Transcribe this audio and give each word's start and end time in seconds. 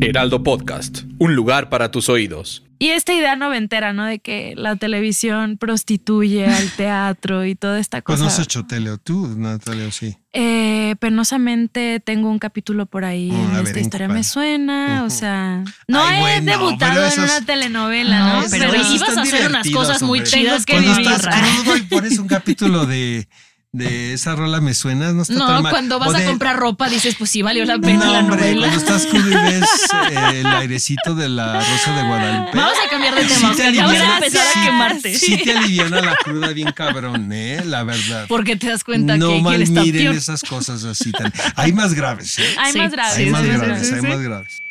Heraldo 0.00 0.42
Podcast, 0.42 1.02
un 1.18 1.34
lugar 1.34 1.68
para 1.68 1.90
tus 1.90 2.08
oídos. 2.08 2.64
Y 2.78 2.88
esta 2.88 3.12
idea 3.12 3.36
noventera, 3.36 3.92
¿no? 3.92 4.06
De 4.06 4.18
que 4.20 4.54
la 4.56 4.74
televisión 4.76 5.58
prostituye 5.58 6.46
al 6.46 6.70
teatro 6.76 7.44
y 7.44 7.54
toda 7.54 7.78
esta 7.78 8.00
Pues 8.00 8.18
cosa. 8.18 8.24
no 8.24 8.28
has 8.34 8.38
hecho 8.38 8.64
tele, 8.64 8.90
o 8.90 8.96
tú, 8.96 9.28
Natalia, 9.36 9.86
o 9.86 9.90
sí. 9.90 10.16
Eh, 10.32 10.94
penosamente 11.00 12.00
tengo 12.00 12.30
un 12.30 12.38
capítulo 12.38 12.86
por 12.86 13.04
ahí 13.04 13.30
en 13.30 13.52
ver, 13.52 13.66
esta 13.66 13.78
¿en 13.78 13.84
historia 13.84 14.08
me 14.08 14.24
suena, 14.24 15.02
o 15.04 15.10
sea, 15.10 15.64
no 15.88 16.00
Ay, 16.02 16.16
he 16.16 16.20
bueno, 16.20 16.52
debutado 16.52 17.04
en 17.06 17.20
una 17.20 17.40
telenovela, 17.44 18.18
¿no? 18.20 18.42
No, 18.42 18.46
pero 18.50 18.74
ibas 18.74 19.16
a 19.18 19.22
hacer 19.22 19.48
unas 19.48 19.68
cosas 19.70 20.00
muy 20.02 20.22
chidas 20.22 20.64
que 20.64 20.74
Cuando 20.74 20.94
vivir. 20.96 21.10
estás 21.12 21.26
crudo 21.36 21.76
y 21.76 21.82
pones 21.82 22.18
un 22.18 22.28
capítulo 22.28 22.86
de, 22.86 23.28
de 23.72 24.14
esa 24.14 24.34
rola 24.34 24.60
me 24.60 24.74
suena, 24.74 25.12
no 25.12 25.22
está 25.22 25.32
tan 25.38 25.46
No, 25.46 25.62
mal. 25.62 25.70
cuando 25.70 26.00
vas 26.00 26.12
a 26.12 26.24
comprar 26.24 26.56
ropa 26.56 26.88
dices, 26.88 27.14
pues 27.16 27.30
sí, 27.30 27.40
valió 27.42 27.64
la 27.64 27.78
pena 27.78 28.04
No, 28.04 28.12
la 28.12 28.18
hombre, 28.18 28.36
novela. 28.54 28.60
cuando 28.66 28.78
estás 28.78 29.06
crudo 29.06 29.28
y 29.30 29.34
ves 29.34 29.64
eh, 30.10 30.40
el 30.40 30.46
airecito 30.46 31.14
de 31.14 31.28
la 31.28 31.60
Rosa 31.60 31.94
de 31.94 32.02
Guadalupe. 32.02 32.50
Vamos 32.58 32.74
a 32.84 32.90
cambiar 32.90 33.14
de 33.14 33.28
Sí 33.28 33.34
tema, 33.34 33.54
te 33.54 33.54
Oscar, 33.68 33.72
ya 33.72 33.84
vas 33.86 33.92
a 33.92 33.94
aliviana- 34.00 34.16
empezar 34.16 34.46
a 34.48 34.52
sí- 34.52 34.60
quemarte. 34.64 35.14
Sí 35.18 35.36
te 35.44 35.52
aliviana 35.56 36.00
la 36.00 36.16
cruda 36.16 36.48
bien 36.48 36.72
cabrón, 36.72 37.30
¿eh? 37.32 37.62
La 37.64 37.84
verdad. 37.84 38.24
Porque 38.26 38.56
te 38.56 38.66
das 38.68 38.82
cuenta 38.82 39.16
no 39.16 39.28
que 39.34 39.40
mal 39.40 39.64
miren 39.68 40.14
esas 40.16 40.42
cosas 40.42 40.82
así 40.82 41.12
tan. 41.12 41.32
Hay 41.54 41.72
más 41.72 41.94
graves, 41.94 42.40
¿eh? 42.40 42.54
Hay 42.58 42.72
Sí, 42.72 42.78
más 42.80 42.90
graves. 42.90 43.14
sí, 43.14 43.22
hay 43.22 43.30
más 43.30 43.42
sí, 43.42 43.46
sí, 43.46 43.56
graves, 43.56 43.86
sí, 43.88 43.94
hay 43.94 44.00
sí. 44.00 44.06
más 44.08 44.20
graves. 44.20 44.62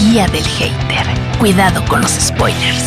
Guía 0.00 0.26
del 0.28 0.44
hater. 0.44 1.06
Cuidado 1.38 1.84
con 1.84 2.00
los 2.00 2.10
spoilers. 2.10 2.82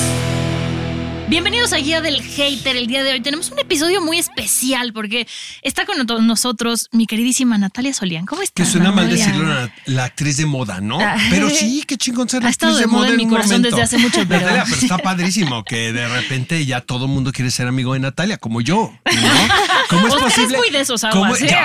Bienvenidos 1.29 1.73
a 1.73 1.77
Guía 1.77 2.01
del 2.01 2.23
Hater. 2.23 2.75
El 2.75 2.87
día 2.87 3.03
de 3.03 3.11
hoy 3.11 3.21
tenemos 3.21 3.51
un 3.51 3.59
episodio 3.59 4.01
muy 4.01 4.17
especial 4.17 4.93
porque 4.93 5.27
está 5.61 5.85
con 5.85 5.97
nosotros 6.25 6.89
mi 6.91 7.05
queridísima 7.05 7.55
Natalia 7.59 7.93
Solián. 7.93 8.25
¿Cómo 8.25 8.39
Que 8.41 8.45
estás? 8.45 8.69
suena 8.69 8.91
mal 8.91 9.07
decirlo 9.11 9.45
la, 9.47 9.71
la 9.85 10.05
actriz 10.05 10.37
de 10.37 10.47
moda, 10.47 10.81
¿no? 10.81 10.99
Ah. 10.99 11.17
Pero 11.29 11.51
sí, 11.51 11.83
qué 11.85 11.97
chingón 11.97 12.27
ser 12.29 12.37
Ha 12.43 12.47
actriz 12.47 12.53
estado 12.53 12.75
de 12.77 12.81
de 12.81 12.87
moda 12.87 12.99
moda 13.01 13.09
en 13.11 13.17
mi 13.17 13.27
corazón 13.27 13.51
momento. 13.57 13.69
desde 13.69 13.81
hace 13.83 13.97
mucho, 13.99 14.25
pero- 14.27 14.41
Natalia, 14.41 14.63
pero 14.67 14.81
está 14.81 14.97
padrísimo 14.97 15.63
que 15.63 15.93
de 15.93 16.07
repente 16.07 16.65
ya 16.65 16.81
todo 16.81 17.05
el 17.05 17.11
mundo 17.11 17.31
quiere 17.31 17.51
ser 17.51 17.67
amigo 17.67 17.93
de 17.93 17.99
Natalia, 17.99 18.37
como 18.39 18.61
yo, 18.61 18.91
¿no? 19.05 19.53
¿Cómo 19.89 20.07
es 20.07 20.13
Oscar 20.15 20.29
es 20.29 20.33
posible? 20.35 20.57
muy 20.57 20.69
de 20.71 20.79
esos 20.81 21.01
¿Cómo- 21.11 21.25
aguas, 21.25 21.41
¿eh? 21.43 21.55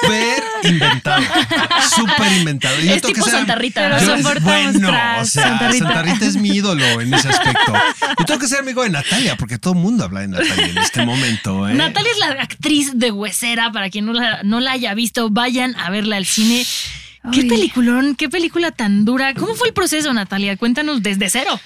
Súper 0.00 0.42
inventado, 0.72 1.22
súper 1.94 2.32
inventado. 2.32 2.80
Y 2.80 2.86
yo 2.86 2.94
Es 2.94 3.02
tengo 3.02 3.08
que 3.08 3.20
tipo 3.20 3.26
ser- 3.26 3.34
Santa 3.40 3.54
Rita, 3.56 3.98
Pero 3.98 4.40
bueno, 4.40 4.88
tras 4.88 5.22
o 5.28 5.30
sea, 5.30 5.42
Santa. 5.58 6.02
Rita. 6.02 6.26
es 6.26 6.36
mi 6.36 6.48
ídolo 6.48 6.82
en 7.02 7.12
ese 7.12 7.28
aspecto. 7.28 7.74
Yo 8.18 8.24
tengo 8.24 8.40
que 8.40 8.48
ser 8.48 8.60
amigo 8.60 8.82
de 8.82 8.85
Natalia, 8.90 9.36
porque 9.36 9.58
todo 9.58 9.74
el 9.74 9.80
mundo 9.80 10.04
habla 10.04 10.20
de 10.20 10.28
Natalia 10.28 10.66
en 10.66 10.78
este 10.78 11.04
momento. 11.04 11.68
¿eh? 11.68 11.74
Natalia 11.74 12.10
es 12.10 12.18
la 12.18 12.42
actriz 12.42 12.92
de 12.94 13.10
Huesera. 13.10 13.72
Para 13.72 13.90
quien 13.90 14.06
no 14.06 14.12
la, 14.12 14.42
no 14.42 14.60
la 14.60 14.72
haya 14.72 14.94
visto, 14.94 15.30
vayan 15.30 15.74
a 15.76 15.90
verla 15.90 16.16
al 16.16 16.26
cine. 16.26 16.64
Qué 17.32 17.40
Ay. 17.40 17.48
peliculón, 17.48 18.14
qué 18.14 18.28
película 18.28 18.70
tan 18.70 19.04
dura. 19.04 19.34
¿Cómo 19.34 19.54
fue 19.54 19.68
el 19.68 19.74
proceso, 19.74 20.12
Natalia? 20.12 20.56
Cuéntanos 20.56 21.02
desde 21.02 21.28
cero. 21.28 21.58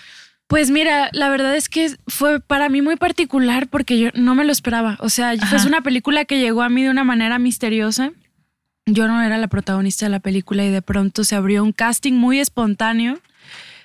Pues 0.47 0.71
mira, 0.71 1.11
la 1.13 1.29
verdad 1.29 1.55
es 1.55 1.69
que 1.69 1.95
fue 2.09 2.41
para 2.41 2.69
mí 2.69 2.83
muy 2.83 2.97
particular 2.97 3.69
porque 3.69 3.99
yo 3.99 4.09
no 4.15 4.35
me 4.35 4.45
lo 4.45 4.51
esperaba. 4.51 4.97
O 5.01 5.09
sea, 5.09 5.31
Ajá. 5.31 5.47
fue 5.59 5.69
una 5.69 5.83
película 5.83 6.25
que 6.25 6.41
llegó 6.41 6.63
a 6.63 6.69
mí 6.69 6.83
de 6.83 6.91
una 6.91 7.05
manera 7.05 7.39
misteriosa. 7.39 8.11
Yo 8.87 9.07
no 9.07 9.23
era 9.23 9.39
la 9.39 9.47
protagonista 9.47 10.07
de 10.07 10.11
la 10.11 10.19
película 10.19 10.65
y 10.65 10.71
de 10.71 10.83
pronto 10.83 11.23
se 11.23 11.37
abrió 11.37 11.63
un 11.63 11.73
casting 11.73 12.15
muy 12.15 12.41
espontáneo 12.41 13.21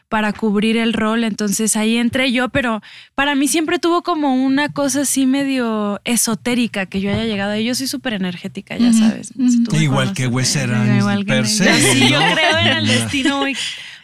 para 0.09 0.33
cubrir 0.33 0.77
el 0.77 0.93
rol. 0.93 1.23
Entonces 1.23 1.75
ahí 1.75 1.97
entré 1.97 2.31
yo, 2.31 2.49
pero 2.49 2.81
para 3.15 3.35
mí 3.35 3.47
siempre 3.47 3.79
tuvo 3.79 4.03
como 4.03 4.35
una 4.35 4.69
cosa 4.69 5.01
así 5.01 5.25
medio 5.25 5.99
esotérica 6.03 6.85
que 6.85 7.01
yo 7.01 7.09
haya 7.11 7.25
llegado 7.25 7.51
ahí. 7.51 7.65
Yo 7.65 7.75
soy 7.75 7.87
súper 7.87 8.13
energética, 8.13 8.77
ya 8.77 8.93
sabes. 8.93 9.27
Si 9.29 9.39
me 9.71 9.83
Igual 9.83 10.13
que 10.13 10.27
Huesera, 10.27 10.97
igual 10.97 11.19
que 11.25 11.31
per 11.31 11.41
me- 11.43 11.47
se, 11.47 11.73
Sí, 11.93 12.09
yo 12.09 12.19
creo 12.19 12.57
en 12.59 12.67
el 12.77 12.87
destino 12.87 13.39
muy, 13.39 13.55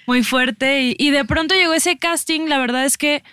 muy 0.08 0.24
fuerte. 0.24 0.82
Y, 0.84 0.96
y 0.98 1.12
de 1.12 1.24
pronto 1.26 1.56
llegó 1.56 1.74
ese 1.74 1.98
casting. 1.98 2.48
La 2.48 2.58
verdad 2.58 2.86
es 2.86 2.98
que 2.98 3.24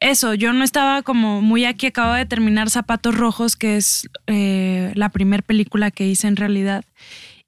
eso, 0.00 0.34
yo 0.34 0.52
no 0.52 0.64
estaba 0.64 1.02
como 1.02 1.40
muy 1.40 1.64
aquí. 1.64 1.86
Acabo 1.86 2.12
de 2.12 2.26
terminar 2.26 2.68
Zapatos 2.68 3.14
Rojos, 3.16 3.56
que 3.56 3.76
es 3.76 4.08
eh, 4.26 4.92
la 4.94 5.08
primera 5.08 5.42
película 5.42 5.90
que 5.90 6.06
hice 6.06 6.26
en 6.28 6.36
realidad. 6.36 6.84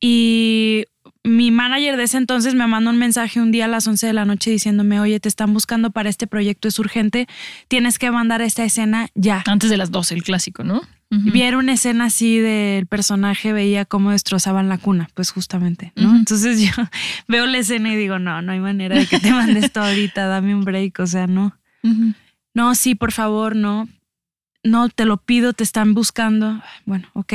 Y 0.01 0.85
mi 1.27 1.51
manager 1.51 1.97
de 1.97 2.05
ese 2.05 2.19
entonces 2.19 2.55
me 2.55 2.67
mandó 2.67 2.91
un 2.91 2.99
mensaje 2.99 3.41
un 3.41 3.51
día 3.51 3.65
a 3.65 3.69
las 3.69 3.87
11 3.87 4.07
de 4.07 4.13
la 4.13 4.25
noche 4.25 4.51
diciéndome, 4.51 5.01
oye, 5.01 5.19
te 5.19 5.29
están 5.29 5.53
buscando 5.53 5.91
para 5.91 6.09
este 6.09 6.27
proyecto, 6.27 6.69
es 6.69 6.79
urgente, 6.79 7.27
tienes 7.69 7.99
que 7.99 8.11
mandar 8.11 8.43
esta 8.43 8.65
escena 8.65 9.09
ya. 9.15 9.43
Antes 9.47 9.71
de 9.71 9.77
las 9.77 9.91
12, 9.91 10.15
el 10.15 10.23
clásico, 10.23 10.63
¿no? 10.63 10.83
Y 11.09 11.43
era 11.43 11.57
una 11.57 11.73
escena 11.73 12.07
así 12.07 12.39
del 12.39 12.87
personaje, 12.87 13.53
veía 13.53 13.85
cómo 13.85 14.11
destrozaban 14.11 14.69
la 14.69 14.77
cuna, 14.77 15.09
pues 15.15 15.31
justamente, 15.31 15.93
¿no? 15.95 16.15
Entonces 16.17 16.61
yo 16.77 16.83
veo 17.29 17.47
la 17.47 17.59
escena 17.59 17.93
y 17.93 17.97
digo, 17.97 18.19
no, 18.19 18.43
no 18.43 18.53
hay 18.53 18.61
manera 18.61 18.99
de 18.99 19.07
que 19.07 19.21
te 19.21 19.31
mandes 19.31 19.65
esto 19.65 19.83
ahorita, 19.83 20.27
dame 20.27 20.55
un 20.55 20.65
break, 20.65 20.99
o 20.99 21.07
sea, 21.07 21.27
no. 21.27 21.57
No, 22.55 22.75
sí, 22.75 22.95
por 22.95 23.13
favor, 23.13 23.55
no. 23.55 23.89
No, 24.67 24.89
te 24.89 25.05
lo 25.05 25.17
pido, 25.17 25.53
te 25.53 25.63
están 25.63 25.95
buscando. 25.95 26.61
Bueno, 26.85 27.09
ok. 27.13 27.35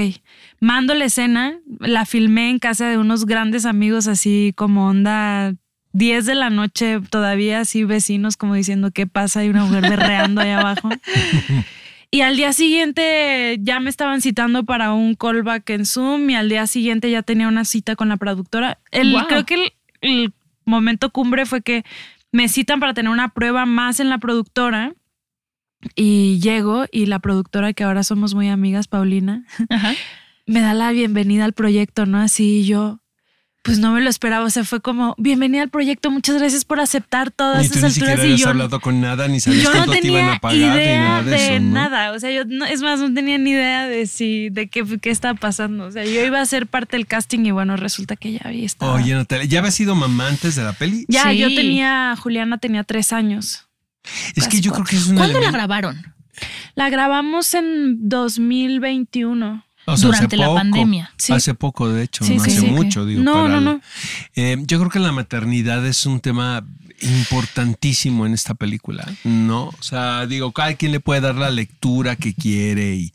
Mando 0.60 0.94
la 0.94 1.06
escena, 1.06 1.58
la 1.80 2.06
filmé 2.06 2.50
en 2.50 2.60
casa 2.60 2.90
de 2.90 2.98
unos 2.98 3.26
grandes 3.26 3.66
amigos, 3.66 4.08
así 4.08 4.54
como 4.56 4.88
onda 4.88 5.54
10 5.94 6.26
de 6.26 6.36
la 6.36 6.50
noche, 6.50 7.00
todavía 7.10 7.62
así 7.62 7.84
vecinos, 7.84 8.38
como 8.38 8.56
diciendo, 8.56 8.92
¿qué 8.92 9.08
pasa? 9.08 9.42
Hay 9.42 9.50
una 9.50 9.64
mujer 9.64 9.82
berreando 9.82 10.42
ahí 10.42 10.52
abajo. 10.52 10.90
Y 12.14 12.20
al 12.20 12.36
día 12.36 12.52
siguiente 12.52 13.58
ya 13.62 13.80
me 13.80 13.90
estaban 13.90 14.20
citando 14.20 14.66
para 14.66 14.92
un 14.92 15.16
callback 15.16 15.70
en 15.70 15.86
Zoom 15.86 16.30
y 16.30 16.36
al 16.36 16.50
día 16.50 16.68
siguiente 16.68 17.10
ya 17.10 17.22
tenía 17.24 17.48
una 17.48 17.64
cita 17.64 17.96
con 17.96 18.10
la 18.10 18.18
productora. 18.18 18.80
El, 18.92 19.14
Wow. 19.14 19.28
Creo 19.28 19.46
que 19.46 19.54
el, 19.54 19.74
el 20.02 20.34
momento 20.66 21.12
cumbre 21.12 21.46
fue 21.46 21.62
que 21.62 21.86
me 22.34 22.50
citan 22.50 22.82
para 22.82 22.94
tener 22.94 23.10
una 23.10 23.30
prueba 23.30 23.66
más 23.66 24.02
en 24.02 24.10
la 24.10 24.18
productora 24.18 24.94
y 25.96 26.40
llego 26.40 26.86
y 26.92 27.06
la 27.08 27.20
productora 27.20 27.74
que 27.74 27.84
ahora 27.84 28.04
somos 28.04 28.34
muy 28.36 28.50
amigas, 28.50 28.88
Paulina, 28.88 29.44
Ajá. 29.70 29.94
me 30.46 30.62
da 30.62 30.74
la 30.74 30.92
bienvenida 30.92 31.46
al 31.46 31.54
proyecto, 31.54 32.06
¿no? 32.06 32.20
Así 32.20 32.66
yo, 32.66 33.00
pues 33.64 33.78
no 33.78 33.92
me 33.92 34.02
lo 34.02 34.10
esperaba, 34.10 34.44
o 34.44 34.50
sea, 34.50 34.64
fue 34.64 34.82
como, 34.82 35.14
bienvenida 35.20 35.62
al 35.62 35.70
proyecto, 35.70 36.10
muchas 36.10 36.38
gracias 36.40 36.66
por 36.66 36.80
aceptar 36.80 37.30
todas 37.30 37.64
esas 37.66 37.84
ni 37.84 37.90
siquiera 37.92 38.14
alturas 38.14 38.18
y 38.18 38.22
habías 38.34 38.40
yo... 38.42 38.50
hablado 38.50 38.80
con 38.80 39.00
nada, 39.02 39.28
ni 39.28 39.40
sabías 39.40 39.64
Yo 39.66 39.70
no 39.70 39.76
cuánto 39.86 39.92
te 39.92 40.08
iban 40.08 40.20
tenía 40.22 40.34
a 40.34 40.40
pagar, 40.40 40.58
ni 40.58 40.64
idea 40.66 41.00
nada 41.02 41.24
de, 41.24 41.30
de 41.30 41.38
eso, 41.56 41.60
¿no? 41.64 41.72
nada, 41.72 42.12
o 42.12 42.20
sea, 42.20 42.32
yo 42.32 42.44
no, 42.46 42.66
es 42.66 42.82
más, 42.82 43.00
no 43.00 43.14
tenía 43.14 43.38
ni 43.38 43.52
idea 43.52 43.88
de 43.88 44.08
si, 44.08 44.50
de 44.50 44.68
qué, 44.68 44.84
qué 45.00 45.12
estaba 45.12 45.36
pasando, 45.40 45.86
o 45.86 45.92
sea, 45.92 46.04
yo 46.06 46.26
iba 46.26 46.42
a 46.42 46.46
ser 46.48 46.66
parte 46.66 46.98
del 46.98 47.06
casting 47.06 47.46
y 47.46 47.52
bueno, 47.52 47.78
resulta 47.78 48.16
que 48.16 48.32
ya 48.34 48.42
había 48.46 48.66
estado. 48.66 48.94
Oye, 48.94 49.14
Natalia, 49.14 49.46
¿ya 49.46 49.60
habías 49.60 49.76
sido 49.76 49.94
mamá 49.94 50.28
antes 50.30 50.56
de 50.56 50.64
la 50.64 50.74
peli? 50.74 51.06
ya, 51.08 51.30
Sí. 51.32 51.38
yo 51.38 51.48
tenía, 51.54 52.16
Juliana 52.18 52.58
tenía 52.58 52.84
tres 52.84 53.14
años. 53.14 53.68
Es 54.36 54.48
que 54.48 54.62
yo 54.62 54.72
creo 54.72 54.86
que 54.86 54.96
es 54.96 55.08
una. 55.08 55.20
¿Cuándo 55.22 55.40
la 55.40 55.52
grabaron? 55.52 56.14
La 56.76 56.90
grabamos 56.90 57.54
en 57.54 58.10
2021. 58.10 59.66
Durante 60.00 60.38
la 60.38 60.54
pandemia. 60.54 61.12
Sí. 61.18 61.34
Hace 61.34 61.56
poco, 61.56 61.90
de 61.90 62.04
hecho, 62.04 62.24
Sí, 62.24 62.36
no 62.36 62.44
sí, 62.44 62.52
hace 62.52 62.60
sí. 62.62 62.68
mucho, 62.68 63.06
digo. 63.06 63.24
No, 63.24 63.34
para 63.34 63.50
no, 63.50 63.62
no. 63.62 63.82
Eh, 64.36 64.58
yo 64.68 64.78
creo 64.78 64.92
que 64.92 65.00
la 65.00 65.12
maternidad 65.12 65.86
es 65.86 66.06
un 66.06 66.20
tema 66.20 66.64
importantísimo 67.02 68.26
en 68.26 68.34
esta 68.34 68.54
película, 68.54 69.06
¿no? 69.24 69.66
O 69.66 69.82
sea, 69.84 70.28
digo, 70.28 70.52
cada 70.52 70.76
quien 70.76 70.92
le 70.92 71.00
puede 71.00 71.22
dar 71.22 71.36
la 71.36 71.50
lectura 71.50 72.16
que 72.16 72.34
quiere 72.36 72.96
y, 72.96 73.14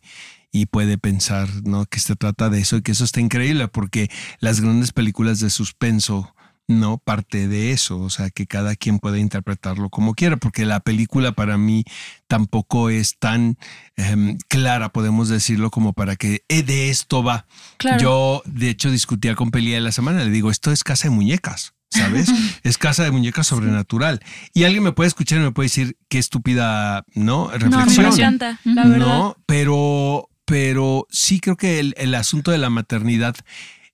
y 0.53 0.67
puede 0.67 0.99
pensar, 0.99 1.49
¿no? 1.65 1.87
Que 1.87 2.00
se 2.00 2.17
trata 2.17 2.50
de 2.50 2.61
eso 2.61 2.77
y 2.79 2.83
que 2.83 2.93
eso 2.93 3.05
está 3.05 3.21
increíble 3.21 3.69
porque 3.69 4.11
las 4.41 4.61
grandes 4.61 4.93
películas 4.93 5.38
de 5.41 5.50
suspenso, 5.50 6.35
¿no? 6.69 6.99
Parte 6.99 7.49
de 7.49 7.73
eso, 7.73 7.99
o 7.99 8.11
sea, 8.11 8.31
que 8.31 8.47
cada 8.47 8.75
quien 8.77 8.99
puede 8.99 9.21
interpretarlo 9.21 9.89
como 9.89 10.15
quiera, 10.15 10.37
porque 10.37 10.65
la 10.65 10.81
película 10.81 11.33
para 11.33 11.57
mí 11.59 11.85
tampoco 12.27 12.91
es 12.91 13.19
tan 13.19 13.57
em, 13.97 14.39
clara, 14.49 14.91
podemos 14.91 15.29
decirlo, 15.29 15.71
como 15.71 15.93
para 15.93 16.17
que 16.17 16.43
eh, 16.49 16.63
de 16.63 16.91
esto 16.91 17.23
va. 17.23 17.47
Claro. 17.77 18.03
Yo, 18.03 18.43
de 18.47 18.71
hecho, 18.71 18.91
discutía 18.91 19.35
con 19.35 19.51
Pelía 19.51 19.77
de 19.77 19.83
la 19.83 19.93
semana, 19.93 20.25
le 20.25 20.31
digo, 20.31 20.51
esto 20.51 20.73
es 20.73 20.85
casa 20.85 21.09
de 21.09 21.15
muñecas. 21.15 21.73
¿Sabes? 21.89 22.29
es 22.65 22.79
casa 22.79 23.05
de 23.05 23.12
muñecas 23.12 23.47
sobrenatural. 23.47 24.21
Y 24.53 24.65
alguien 24.65 24.83
me 24.83 24.91
puede 24.91 25.07
escuchar 25.07 25.39
y 25.39 25.43
me 25.43 25.53
puede 25.53 25.67
decir 25.67 25.97
qué 26.09 26.19
estúpida, 26.19 27.05
¿no? 27.15 27.47
No, 27.47 27.69
me 27.79 27.85
Reflexión. 27.85 28.35
encanta, 28.35 28.61
la 28.65 28.87
verdad. 28.87 29.07
No, 29.07 29.37
pero 29.47 30.29
pero 30.47 31.07
sí 31.11 31.41
creo 31.41 31.57
que 31.57 31.79
el, 31.81 31.95
el 31.99 32.15
asunto 32.15 32.51
de 32.51 32.59
la 32.59 32.71
maternidad 32.71 33.37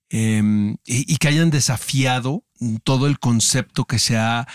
em, 0.09 0.77
y, 0.85 1.11
y 1.11 1.17
que 1.17 1.27
hayan 1.27 1.49
desafiado 1.49 2.43
todo 2.83 3.07
el 3.07 3.19
concepto 3.19 3.85
que 3.85 3.99
se 3.99 4.17
ha 4.17 4.47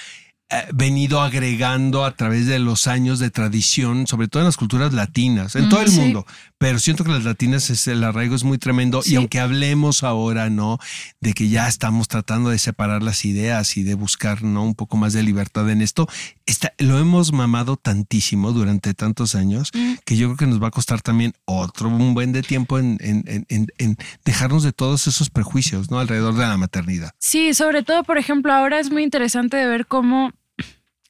eh, 0.50 0.64
venido 0.72 1.20
agregando 1.20 2.06
a 2.06 2.12
través 2.16 2.46
de 2.46 2.58
los 2.58 2.86
años 2.86 3.18
de 3.18 3.30
tradición, 3.30 4.06
sobre 4.06 4.28
todo 4.28 4.40
en 4.40 4.46
las 4.46 4.56
culturas 4.56 4.94
latinas, 4.94 5.54
en 5.56 5.66
Mm, 5.66 5.68
todo 5.68 5.82
el 5.82 5.90
sí. 5.90 6.00
mundo. 6.00 6.26
Pero 6.56 6.78
siento 6.78 7.04
que 7.04 7.10
las 7.10 7.24
latinas 7.24 7.68
es, 7.68 7.86
el 7.86 8.02
arraigo 8.02 8.34
es 8.34 8.44
muy 8.44 8.56
tremendo. 8.56 9.02
Sí. 9.02 9.12
Y 9.12 9.16
aunque 9.16 9.40
hablemos 9.40 10.02
ahora, 10.04 10.48
¿no? 10.48 10.78
De 11.20 11.34
que 11.34 11.50
ya 11.50 11.68
estamos 11.68 12.08
tratando 12.08 12.48
de 12.48 12.58
separar 12.58 13.02
las 13.02 13.26
ideas 13.26 13.76
y 13.76 13.82
de 13.82 13.92
buscar, 13.92 14.42
¿no? 14.42 14.62
Un 14.64 14.74
poco 14.74 14.96
más 14.96 15.12
de 15.12 15.22
libertad 15.22 15.68
en 15.68 15.82
esto, 15.82 16.08
está, 16.50 16.72
lo 16.78 16.98
hemos 16.98 17.32
mamado 17.32 17.76
tantísimo 17.76 18.52
durante 18.52 18.94
tantos 18.94 19.34
años 19.34 19.70
Mm. 19.74 19.94
que 20.04 20.16
yo 20.16 20.26
creo 20.28 20.36
que 20.36 20.46
nos 20.46 20.62
va 20.62 20.68
a 20.68 20.70
costar 20.72 21.00
también 21.02 21.32
otro 21.44 21.88
un 21.88 22.14
buen 22.14 22.32
de 22.32 22.42
tiempo 22.42 22.78
en, 22.78 22.96
en- 23.00 23.22
en- 23.26 23.46
en- 23.48 23.66
en 23.78 23.96
dejarnos 24.24 24.62
de 24.62 24.72
todos 24.72 25.06
esos 25.06 25.30
prejuicios, 25.30 25.90
¿no? 25.90 25.98
Alrededor 26.00 26.34
de 26.34 26.40
la 26.46 26.56
maternidad. 26.56 27.10
Sí, 27.18 27.54
sobre 27.54 27.82
todo, 27.82 28.02
por 28.04 28.18
ejemplo, 28.18 28.52
ahora 28.52 28.80
es 28.80 28.90
muy 28.90 29.02
interesante 29.02 29.56
de 29.56 29.66
ver 29.66 29.86
cómo 29.86 30.32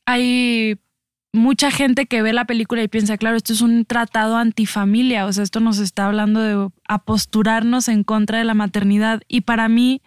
hay 0.07 0.79
mucha 1.33 1.71
gente 1.71 2.07
que 2.07 2.23
ve 2.23 2.33
la 2.33 2.47
película 2.47 2.83
y 2.83 2.89
piensa, 2.89 3.19
claro, 3.19 3.37
esto 3.37 3.53
es 3.53 3.61
un 3.61 3.85
tratado 3.85 4.37
antifamilia, 4.39 5.27
o 5.27 5.33
sea, 5.33 5.45
esto 5.45 5.61
nos 5.61 5.79
está 5.79 6.07
hablando 6.07 6.41
de 6.41 6.69
aposturarnos 6.89 7.89
en 7.89 8.03
contra 8.03 8.39
de 8.39 8.45
la 8.45 8.55
maternidad. 8.55 9.23
Y 9.29 9.43
para 9.43 9.69
mí, 9.69 10.01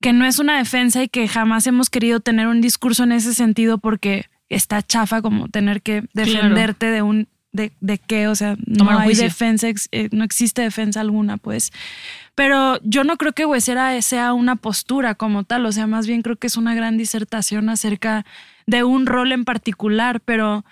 que 0.00 0.12
no 0.12 0.26
es 0.26 0.38
una 0.38 0.58
defensa 0.58 1.02
y 1.02 1.08
que 1.08 1.26
jamás 1.28 1.66
hemos 1.66 1.88
querido 1.88 2.20
tener 2.20 2.46
un 2.46 2.60
discurso 2.60 3.04
en 3.04 3.12
ese 3.12 3.32
sentido 3.34 3.78
porque 3.78 4.26
está 4.54 4.82
chafa 4.82 5.22
como 5.22 5.48
tener 5.48 5.82
que 5.82 6.04
defenderte 6.12 6.86
de 6.86 7.02
un... 7.02 7.28
De, 7.52 7.70
de 7.80 7.98
qué, 7.98 8.26
o 8.26 8.34
sea, 8.34 8.56
no 8.66 8.78
Tomar 8.78 8.98
hay 8.98 9.04
juicio. 9.04 9.26
defensa, 9.26 9.68
eh, 9.92 10.08
no 10.10 10.24
existe 10.24 10.62
defensa 10.62 11.00
alguna, 11.00 11.36
pues. 11.36 11.70
Pero 12.34 12.80
yo 12.82 13.04
no 13.04 13.16
creo 13.16 13.32
que 13.32 13.46
Huesera 13.46 14.02
sea 14.02 14.32
una 14.32 14.56
postura 14.56 15.14
como 15.14 15.44
tal, 15.44 15.64
o 15.64 15.70
sea, 15.70 15.86
más 15.86 16.08
bien 16.08 16.22
creo 16.22 16.34
que 16.34 16.48
es 16.48 16.56
una 16.56 16.74
gran 16.74 16.98
disertación 16.98 17.68
acerca 17.68 18.26
de 18.66 18.82
un 18.82 19.06
rol 19.06 19.30
en 19.30 19.44
particular, 19.44 20.20
pero 20.20 20.64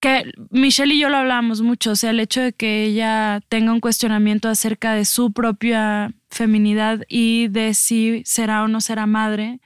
que 0.00 0.30
Michelle 0.50 0.94
y 0.94 1.00
yo 1.00 1.08
lo 1.08 1.16
hablamos 1.16 1.62
mucho, 1.62 1.92
o 1.92 1.96
sea, 1.96 2.10
el 2.10 2.20
hecho 2.20 2.42
de 2.42 2.52
que 2.52 2.84
ella 2.84 3.40
tenga 3.48 3.72
un 3.72 3.80
cuestionamiento 3.80 4.50
acerca 4.50 4.92
de 4.92 5.06
su 5.06 5.32
propia 5.32 6.12
feminidad 6.28 7.04
y 7.08 7.48
de 7.48 7.72
si 7.72 8.22
será 8.26 8.64
o 8.64 8.68
no 8.68 8.82
será 8.82 9.06
madre, 9.06 9.60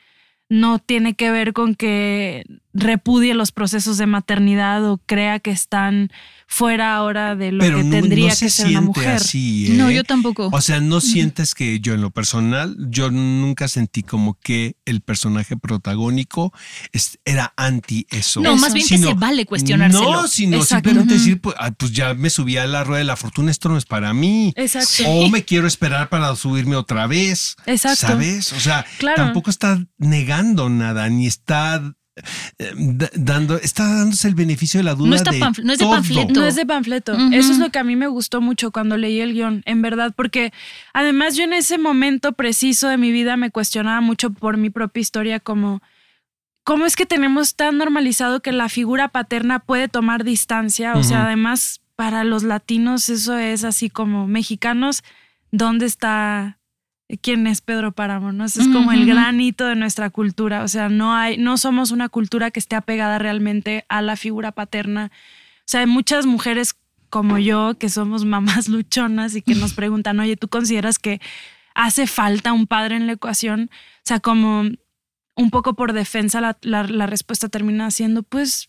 no 0.49 0.79
tiene 0.79 1.15
que 1.15 1.31
ver 1.31 1.53
con 1.53 1.75
que 1.75 2.45
repudie 2.73 3.35
los 3.35 3.53
procesos 3.53 3.99
de 3.99 4.07
maternidad 4.07 4.85
o 4.89 4.99
crea 5.07 5.41
que 5.41 5.51
están 5.51 6.11
fuera 6.47 6.95
ahora 6.97 7.37
de 7.37 7.53
lo 7.53 7.61
Pero 7.61 7.79
que 7.79 7.85
no, 7.85 7.91
tendría 7.91 8.29
no 8.31 8.35
se 8.35 8.47
que 8.47 8.51
ser 8.51 8.67
una 8.67 8.71
siente 8.81 8.87
mujer. 8.87 9.09
así. 9.17 9.67
¿eh? 9.69 9.75
No, 9.77 9.91
yo 9.91 10.03
tampoco. 10.05 10.49
O 10.53 10.61
sea, 10.61 10.81
no 10.81 11.01
sientes 11.01 11.55
que 11.55 11.79
yo 11.81 11.95
en 11.95 12.01
lo 12.01 12.11
personal, 12.11 12.77
yo 12.89 13.11
nunca 13.11 13.69
sentí 13.69 14.03
como 14.03 14.35
que 14.41 14.77
el 14.85 15.01
personaje 15.01 15.57
protagónico 15.57 16.53
es- 16.93 17.19
era 17.25 17.53
anti 17.57 18.07
eso. 18.11 18.41
No, 18.41 18.57
más 18.57 18.73
bien 18.75 18.87
que 18.87 18.99
se 18.99 19.15
vale 19.15 19.47
cuestionárselo. 19.47 20.13
No, 20.13 20.29
sino 20.29 20.57
Exacto. 20.57 20.89
simplemente 20.91 21.15
decir, 21.15 21.41
pues, 21.41 21.55
ah, 21.59 21.71
pues 21.73 21.93
ya 21.93 22.15
me 22.15 22.31
subí 22.31 22.57
a 22.57 22.67
la 22.67 22.83
rueda 22.85 22.99
de 22.99 23.05
la 23.05 23.17
fortuna, 23.17 23.51
esto 23.51 23.69
no 23.69 23.77
es 23.77 23.85
para 23.85 24.13
mí. 24.15 24.53
Exacto. 24.57 25.05
O 25.09 25.29
me 25.29 25.45
quiero 25.45 25.67
esperar 25.67 26.09
para 26.09 26.35
subirme 26.37 26.75
otra 26.77 27.07
vez. 27.07 27.57
Exacto. 27.67 28.07
¿Sabes? 28.09 28.53
O 28.53 28.61
sea, 28.61 28.85
Claro. 28.99 29.17
tampoco 29.25 29.51
está 29.51 29.85
negando 29.99 30.69
nada, 30.69 31.09
ni 31.09 31.27
está 31.27 31.77
eh, 31.77 31.93
dando, 33.15 33.57
está 33.57 33.85
dándose 33.85 34.29
el 34.29 34.35
beneficio 34.35 34.79
de 34.79 34.85
la 34.85 34.95
duda. 34.95 35.11
No 35.11 35.17
está 35.17 35.31
de 35.31 35.39
no 35.39 35.73
es 35.73 35.79
de 35.79 35.85
todo. 35.85 35.93
panfleto. 35.93 36.41
No 36.41 36.47
es 36.47 36.57
de 36.57 36.67
panfleto. 36.67 37.17
Eso 37.33 37.53
es 37.53 37.59
lo 37.59 37.71
que 37.71 37.79
a 37.79 37.85
mí 37.85 37.97
me 37.97 38.07
gustó 38.09 38.41
mucho 38.41 38.71
cuando 38.71 38.97
leí 38.97 39.21
el 39.21 39.33
guion, 39.33 39.63
en 39.67 39.83
verdad, 39.83 40.13
porque 40.15 40.53
además 40.93 41.37
yo 41.37 41.45
en 41.45 41.53
ese 41.53 41.79
momento 41.79 42.33
preciso 42.33 42.89
de 42.89 42.97
mi 42.97 43.13
vida 43.13 43.37
me 43.37 43.51
cuestionaba 43.51 44.01
mucho 44.01 44.31
por 44.31 44.57
mi 44.57 44.71
propia 44.71 45.01
historia 45.01 45.41
como... 45.41 45.83
¿Cómo 46.63 46.85
es 46.87 46.95
que 46.95 47.07
tenemos 47.07 47.57
tan 47.57 47.79
normalizado 47.79 48.41
que 48.43 48.53
la 48.53 48.69
figura 48.69 49.09
paterna 49.09 49.61
puede 49.61 49.89
tomar 49.89 50.25
distancia? 50.25 50.95
O 50.95 51.03
sea, 51.03 51.25
además, 51.25 51.81
para 51.97 52.23
los 52.23 52.45
latinos 52.45 53.09
eso 53.09 53.37
es 53.39 53.65
así 53.65 53.91
como 53.91 54.27
mexicanos, 54.29 55.03
¿dónde 55.51 55.87
está 55.87 56.60
quién 57.19 57.47
es 57.47 57.61
Pedro 57.61 57.93
Páramo? 57.93 58.33
¿no? 58.33 58.45
Ese 58.45 58.61
es 58.63 58.69
como 58.69 58.93
el 58.93 59.07
gran 59.07 59.41
hito 59.41 59.67
de 59.67 59.77
nuestra 59.77 60.11
cultura. 60.11 60.63
O 60.63 60.69
sea, 60.69 60.89
no 60.89 61.15
hay, 61.15 61.37
no 61.39 61.57
somos 61.57 61.91
una 61.91 62.09
cultura 62.09 62.51
que 62.51 62.61
esté 62.61 62.77
apegada 62.77 63.19
realmente 63.19 63.85
a 63.89 64.03
la 64.03 64.17
figura 64.17 64.53
paterna. 64.53 65.11
O 65.61 65.65
sea, 65.67 65.81
hay 65.81 65.87
muchas 65.87 66.27
mujeres 66.27 66.77
como 67.09 67.39
yo 67.39 67.77
que 67.79 67.89
somos 67.89 68.25
mamás 68.25 68.69
luchonas 68.69 69.35
y 69.35 69.43
que 69.43 69.55
nos 69.55 69.75
preguntan, 69.75 70.21
oye, 70.21 70.37
¿tú 70.37 70.49
consideras 70.49 70.99
que 70.99 71.21
hace 71.75 72.07
falta 72.07 72.53
un 72.53 72.67
padre 72.67 72.97
en 72.97 73.07
la 73.07 73.13
ecuación? 73.15 73.71
O 73.73 74.03
sea, 74.05 74.21
como 74.21 74.65
un 75.37 75.51
poco 75.51 75.75
por 75.75 75.93
defensa 75.93 76.41
la, 76.41 76.59
la- 76.63 76.83
la 76.85 77.07
respuesta 77.07 77.49
termina 77.49 77.91
siendo, 77.91 78.23
pues 78.23 78.69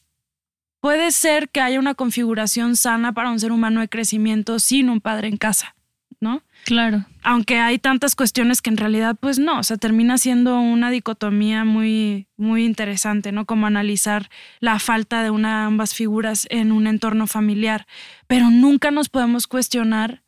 puede 0.79 1.11
ser 1.11 1.49
que 1.49 1.61
haya 1.61 1.79
una 1.79 1.93
configuración 1.95 2.75
sana 2.75 3.13
para 3.13 3.29
un 3.29 3.39
ser 3.39 3.51
humano 3.51 3.81
de 3.81 3.89
crecimiento 3.89 4.57
sin 4.59 4.89
un 4.89 5.01
padre 5.01 5.27
en 5.27 5.37
casa. 5.37 5.75
Claro. 6.65 7.05
aunque 7.23 7.59
hay 7.59 7.79
tantas 7.79 8.15
cuestiones 8.15 8.61
que 8.61 8.69
en 8.69 8.77
realidad 8.77 9.15
pues 9.19 9.39
no, 9.39 9.59
o 9.59 9.63
sea, 9.63 9.77
termina 9.77 10.17
siendo 10.17 10.59
una 10.59 10.89
dicotomía 10.91 11.65
muy 11.65 12.27
muy 12.37 12.65
interesante, 12.65 13.31
¿no? 13.31 13.45
Como 13.45 13.67
analizar 13.67 14.29
la 14.59 14.79
falta 14.79 15.23
de 15.23 15.29
una 15.29 15.65
ambas 15.65 15.93
figuras 15.93 16.47
en 16.49 16.71
un 16.71 16.87
entorno 16.87 17.27
familiar, 17.27 17.85
pero 18.27 18.49
nunca 18.49 18.91
nos 18.91 19.09
podemos 19.09 19.47
cuestionar 19.47 20.20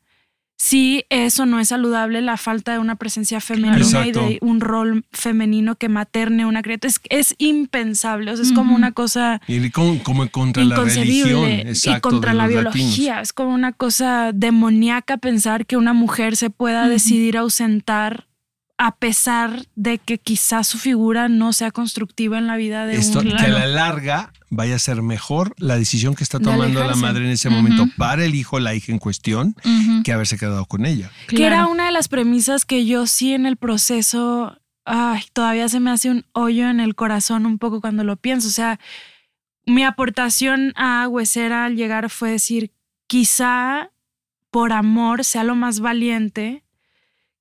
si 0.66 1.04
eso 1.10 1.44
no 1.44 1.60
es 1.60 1.68
saludable, 1.68 2.22
la 2.22 2.38
falta 2.38 2.72
de 2.72 2.78
una 2.78 2.94
presencia 2.96 3.38
femenina 3.42 4.06
y 4.06 4.12
de 4.12 4.38
un 4.40 4.62
rol 4.62 5.04
femenino 5.12 5.74
que 5.74 5.90
materne 5.90 6.46
una 6.46 6.62
criatura. 6.62 6.88
Es, 6.88 7.00
es 7.10 7.34
impensable, 7.36 8.30
o 8.30 8.36
sea, 8.36 8.46
es 8.46 8.52
como 8.52 8.74
una 8.74 8.92
cosa 8.92 9.42
Y 9.46 9.68
como 9.68 10.00
contra 10.30 10.64
la 10.64 10.76
religión, 10.76 11.28
inconcebible 11.28 11.60
exacto, 11.70 11.98
y 11.98 12.00
contra 12.12 12.32
la 12.32 12.44
latinos. 12.46 12.72
biología. 12.72 13.20
Es 13.20 13.34
como 13.34 13.52
una 13.52 13.72
cosa 13.72 14.30
demoníaca 14.32 15.18
pensar 15.18 15.66
que 15.66 15.76
una 15.76 15.92
mujer 15.92 16.34
se 16.34 16.48
pueda 16.48 16.84
Ujú. 16.84 16.92
decidir 16.92 17.36
ausentar 17.36 18.26
a 18.76 18.96
pesar 18.96 19.66
de 19.76 19.98
que 19.98 20.18
quizás 20.18 20.66
su 20.66 20.78
figura 20.78 21.28
no 21.28 21.52
sea 21.52 21.70
constructiva 21.70 22.38
en 22.38 22.46
la 22.46 22.56
vida 22.56 22.86
de 22.86 22.96
Esto, 22.96 23.20
un 23.20 23.30
que 23.30 23.44
a 23.44 23.48
la 23.48 23.66
larga 23.66 24.32
vaya 24.50 24.76
a 24.76 24.78
ser 24.78 25.00
mejor 25.02 25.54
la 25.58 25.76
decisión 25.76 26.14
que 26.14 26.24
está 26.24 26.38
De 26.38 26.44
tomando 26.44 26.82
la 26.84 26.96
madre 26.96 27.24
en 27.24 27.30
ese 27.30 27.50
momento 27.50 27.86
para 27.96 28.24
el 28.24 28.34
hijo, 28.34 28.58
la 28.58 28.74
hija 28.74 28.92
en 28.92 28.98
cuestión, 28.98 29.54
que 30.02 30.12
haberse 30.12 30.38
quedado 30.38 30.64
con 30.66 30.86
ella. 30.86 31.10
que 31.28 31.46
era 31.46 31.66
una 31.66 31.86
de 31.86 31.92
las 31.92 32.08
premisas 32.08 32.64
que 32.64 32.84
yo 32.84 33.06
sí 33.06 33.32
en 33.32 33.46
el 33.46 33.56
proceso, 33.56 34.58
ay, 34.84 35.22
todavía 35.32 35.68
se 35.68 35.80
me 35.80 35.90
hace 35.90 36.10
un 36.10 36.24
hoyo 36.32 36.68
en 36.68 36.80
el 36.80 36.94
corazón 36.94 37.46
un 37.46 37.58
poco 37.58 37.80
cuando 37.80 38.02
lo 38.02 38.16
pienso. 38.16 38.48
O 38.48 38.52
sea, 38.52 38.80
mi 39.66 39.84
aportación 39.84 40.72
a 40.76 41.06
Huesera 41.08 41.64
al 41.64 41.76
llegar 41.76 42.10
fue 42.10 42.32
decir, 42.32 42.72
quizá 43.06 43.90
por 44.50 44.72
amor 44.72 45.24
sea 45.24 45.44
lo 45.44 45.54
más 45.54 45.80
valiente 45.80 46.63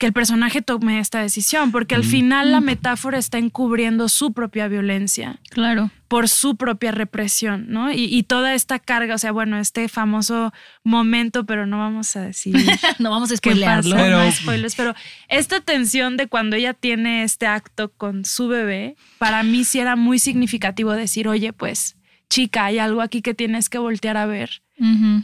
que 0.04 0.08
el 0.08 0.12
personaje 0.14 0.62
tome 0.62 1.00
esta 1.00 1.22
decisión, 1.22 1.72
porque 1.72 1.96
al 1.96 2.02
Ujú. 2.02 2.10
final 2.10 2.52
la 2.52 2.60
metáfora 2.60 3.18
está 3.18 3.38
encubriendo 3.38 4.10
su 4.10 4.34
propia 4.34 4.68
violencia 4.68 5.40
Claro. 5.50 5.92
por 6.10 6.28
su 6.28 6.58
propia 6.58 6.92
represión, 6.92 7.68
¿no? 7.70 7.90
Y, 7.90 8.04
y 8.14 8.24
toda 8.24 8.54
esta 8.54 8.80
carga, 8.80 9.16
o 9.16 9.18
sea, 9.18 9.32
bueno, 9.32 9.58
este 9.60 9.88
famoso 9.88 10.52
momento, 10.84 11.46
pero 11.46 11.66
no 11.66 11.78
vamos 11.78 12.18
a 12.18 12.22
decir 12.22 12.54
no 13.00 13.12
vamos 13.12 13.32
a 13.32 13.38
spoilearlo. 13.38 13.96
Pero- 13.96 14.26
no 14.26 14.30
spoilers, 14.30 14.76
pero 14.76 14.94
esta 15.30 15.62
tensión 15.62 16.18
de 16.18 16.28
cuando 16.28 16.58
ella 16.58 16.74
tiene 16.74 17.24
este 17.24 17.48
acto 17.48 17.90
con 17.94 18.26
su 18.26 18.50
bebé, 18.50 18.98
para 19.20 19.42
mí 19.44 19.64
sí 19.64 19.80
era 19.80 19.96
muy 19.96 20.20
significativo 20.20 20.92
decir, 20.92 21.30
oye, 21.30 21.54
pues, 21.54 21.96
chica, 22.30 22.66
hay 22.66 22.78
algo 22.80 23.00
aquí 23.02 23.22
que 23.22 23.34
tienes 23.34 23.70
que 23.70 23.78
voltear 23.78 24.18
a 24.18 24.26
ver. 24.26 24.64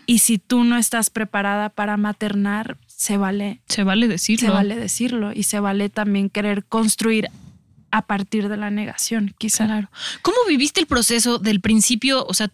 Y 0.06 0.20
si 0.20 0.38
tú 0.38 0.64
no 0.64 0.78
estás 0.78 1.10
preparada 1.10 1.68
para 1.70 1.98
maternar, 1.98 2.78
se 3.00 3.16
vale, 3.16 3.62
Se 3.70 3.86
vale 3.86 4.10
decirlo. 4.10 4.50
se 4.50 4.54
vale 4.54 4.76
decirlo 4.76 5.32
y 5.34 5.44
se 5.44 5.62
vale 5.62 5.88
también 5.88 6.30
querer 6.30 6.66
construir 6.66 7.30
a 7.92 8.02
partir 8.02 8.50
de 8.50 8.58
la 8.58 8.72
negación, 8.72 9.34
quizá. 9.38 9.68
Claro. 9.68 9.90
¿Cómo 10.22 10.36
viviste 10.50 10.82
el 10.82 10.86
proceso 10.86 11.40
del 11.40 11.62
principio, 11.62 12.26
o 12.26 12.34
sea, 12.34 12.52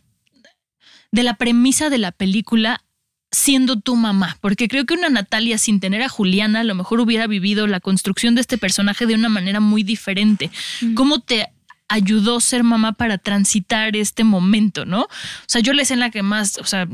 de 1.11 1.23
la 1.23 1.33
premisa 1.33 1.89
de 1.89 1.97
la 1.97 2.11
película 2.11 2.83
siendo 3.31 3.79
tu 3.79 3.95
mamá? 3.95 4.37
Porque 4.39 4.67
creo 4.67 4.85
que 4.85 4.93
una 4.93 5.09
Natalia 5.09 5.57
sin 5.57 5.79
tener 5.79 6.03
a 6.03 6.09
Juliana 6.09 6.59
a 6.59 6.63
lo 6.63 6.75
mejor 6.75 6.99
hubiera 6.99 7.25
vivido 7.25 7.65
la 7.65 7.79
construcción 7.79 8.35
de 8.35 8.41
este 8.41 8.59
personaje 8.59 9.07
de 9.07 9.15
una 9.15 9.29
manera 9.29 9.59
muy 9.59 9.81
diferente. 9.81 10.51
Mm. 10.79 10.93
¿Cómo 10.93 11.21
te 11.21 11.49
ayudó 11.87 12.39
ser 12.39 12.63
mamá 12.63 12.91
para 12.93 13.17
transitar 13.17 13.95
este 13.95 14.23
momento, 14.23 14.85
no? 14.85 15.01
O 15.01 15.09
sea, 15.47 15.61
yo 15.61 15.73
la 15.73 15.81
escena 15.81 16.11
que 16.11 16.21
más, 16.21 16.59
o 16.59 16.65
sea, 16.65 16.87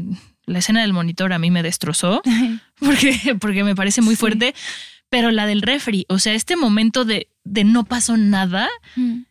la 0.45 0.59
escena 0.59 0.81
del 0.81 0.93
monitor 0.93 1.33
a 1.33 1.39
mí 1.39 1.51
me 1.51 1.63
destrozó 1.63 2.21
porque, 2.79 3.35
porque 3.39 3.63
me 3.63 3.75
parece 3.75 4.01
muy 4.01 4.15
Sí. 4.15 4.19
fuerte, 4.19 4.55
pero 5.09 5.31
la 5.31 5.45
del 5.45 5.61
refri, 5.61 6.05
o 6.09 6.19
sea, 6.19 6.33
este 6.33 6.55
momento 6.55 7.05
de, 7.05 7.27
de 7.43 7.63
no 7.63 7.83
pasó 7.85 8.17
nada, 8.17 8.67
Mm. 8.95 9.21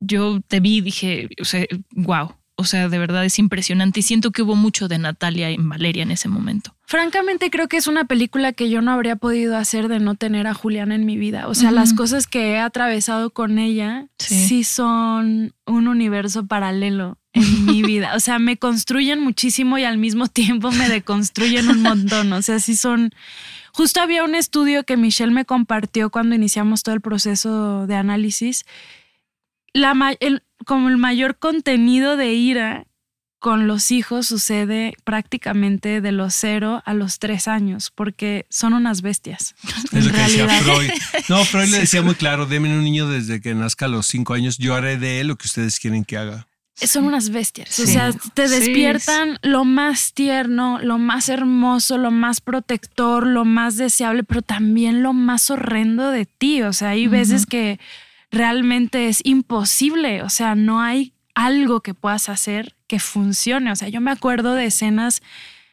yo 0.00 0.40
te 0.46 0.60
vi 0.60 0.76
y 0.76 0.80
dije, 0.80 1.28
o 1.40 1.44
sea, 1.44 1.64
wow. 1.92 2.34
O 2.60 2.64
sea, 2.64 2.88
de 2.88 2.98
verdad 2.98 3.24
es 3.24 3.38
impresionante 3.38 4.00
y 4.00 4.02
siento 4.02 4.32
que 4.32 4.42
hubo 4.42 4.56
mucho 4.56 4.88
de 4.88 4.98
Natalia 4.98 5.48
en 5.50 5.68
Valeria 5.68 6.02
en 6.02 6.10
ese 6.10 6.28
momento. 6.28 6.74
Francamente 6.86 7.50
creo 7.50 7.68
que 7.68 7.76
es 7.76 7.86
una 7.86 8.06
película 8.06 8.52
que 8.52 8.68
yo 8.68 8.82
no 8.82 8.90
habría 8.90 9.14
podido 9.14 9.56
hacer 9.56 9.86
de 9.86 10.00
no 10.00 10.16
tener 10.16 10.48
a 10.48 10.54
Juliana 10.54 10.96
en 10.96 11.06
mi 11.06 11.16
vida. 11.16 11.46
O 11.46 11.54
sea, 11.54 11.70
las 11.70 11.92
cosas 11.94 12.26
que 12.26 12.50
he 12.54 12.58
atravesado 12.58 13.30
con 13.30 13.60
ella 13.60 14.08
sí. 14.18 14.34
Sí. 14.48 14.64
son 14.64 15.52
un 15.66 15.86
universo 15.86 16.46
paralelo 16.48 17.16
en 17.38 17.66
mi 17.66 17.82
vida. 17.82 18.14
O 18.14 18.20
sea, 18.20 18.38
me 18.38 18.56
construyen 18.56 19.20
muchísimo 19.20 19.78
y 19.78 19.84
al 19.84 19.98
mismo 19.98 20.28
tiempo 20.28 20.70
me 20.70 20.88
deconstruyen 20.88 21.68
un 21.68 21.82
montón. 21.82 22.32
O 22.32 22.42
sea, 22.42 22.60
sí 22.60 22.76
son... 22.76 23.12
Justo 23.72 24.00
había 24.00 24.24
un 24.24 24.34
estudio 24.34 24.84
que 24.84 24.96
Michelle 24.96 25.32
me 25.32 25.44
compartió 25.44 26.10
cuando 26.10 26.34
iniciamos 26.34 26.82
todo 26.82 26.94
el 26.94 27.00
proceso 27.00 27.86
de 27.86 27.94
análisis. 27.94 28.64
La, 29.72 29.94
el- 30.20 30.42
como 30.66 30.88
el 30.88 30.96
mayor 30.96 31.38
contenido 31.38 32.16
de 32.16 32.32
ira 32.32 32.86
con 33.38 33.68
los 33.68 33.92
hijos 33.92 34.26
sucede 34.26 34.94
prácticamente 35.04 36.00
de 36.00 36.10
los 36.10 36.34
cero 36.34 36.82
a 36.84 36.92
los 36.92 37.20
tres 37.20 37.46
años, 37.46 37.92
porque 37.94 38.46
son 38.50 38.72
unas 38.72 39.00
bestias. 39.00 39.54
Es 39.62 39.92
en 39.92 40.06
lo 40.08 40.12
que 40.12 40.18
decía 40.22 40.46
realidad. 40.46 40.62
Freud. 40.62 40.90
No, 41.28 41.44
Freud 41.44 41.68
le 41.68 41.78
decía 41.78 42.02
muy 42.02 42.16
claro, 42.16 42.46
denme 42.46 42.76
un 42.76 42.82
niño 42.82 43.08
desde 43.08 43.40
que 43.40 43.54
nazca 43.54 43.84
a 43.84 43.88
los 43.88 44.08
cinco 44.08 44.34
años, 44.34 44.58
yo 44.58 44.74
haré 44.74 44.96
de 44.96 45.20
él 45.20 45.28
lo 45.28 45.36
que 45.36 45.46
ustedes 45.46 45.78
quieren 45.78 46.04
que 46.04 46.16
haga. 46.16 46.47
Son 46.86 47.04
unas 47.04 47.30
bestias. 47.30 47.78
O 47.78 47.86
sea, 47.86 48.12
te 48.34 48.46
Sí, 48.48 48.54
despiertan 48.54 49.38
lo 49.42 49.64
más 49.64 50.12
tierno, 50.12 50.78
lo 50.80 50.98
más 50.98 51.28
hermoso, 51.28 51.98
lo 51.98 52.10
más 52.10 52.40
protector, 52.40 53.26
lo 53.26 53.44
más 53.44 53.76
deseable, 53.76 54.22
pero 54.22 54.42
también 54.42 55.02
lo 55.02 55.12
más 55.12 55.50
horrendo 55.50 56.10
de 56.10 56.26
ti. 56.26 56.62
O 56.62 56.72
sea, 56.72 56.90
hay 56.90 57.06
veces 57.08 57.46
que 57.46 57.80
realmente 58.30 59.08
es 59.08 59.20
imposible. 59.24 60.22
O 60.22 60.30
sea, 60.30 60.54
no 60.54 60.80
hay 60.80 61.12
algo 61.34 61.80
que 61.80 61.94
puedas 61.94 62.28
hacer 62.28 62.76
que 62.86 63.00
funcione. 63.00 63.72
O 63.72 63.76
sea, 63.76 63.88
yo 63.88 64.00
me 64.00 64.10
acuerdo 64.10 64.54
de 64.54 64.66
escenas 64.66 65.22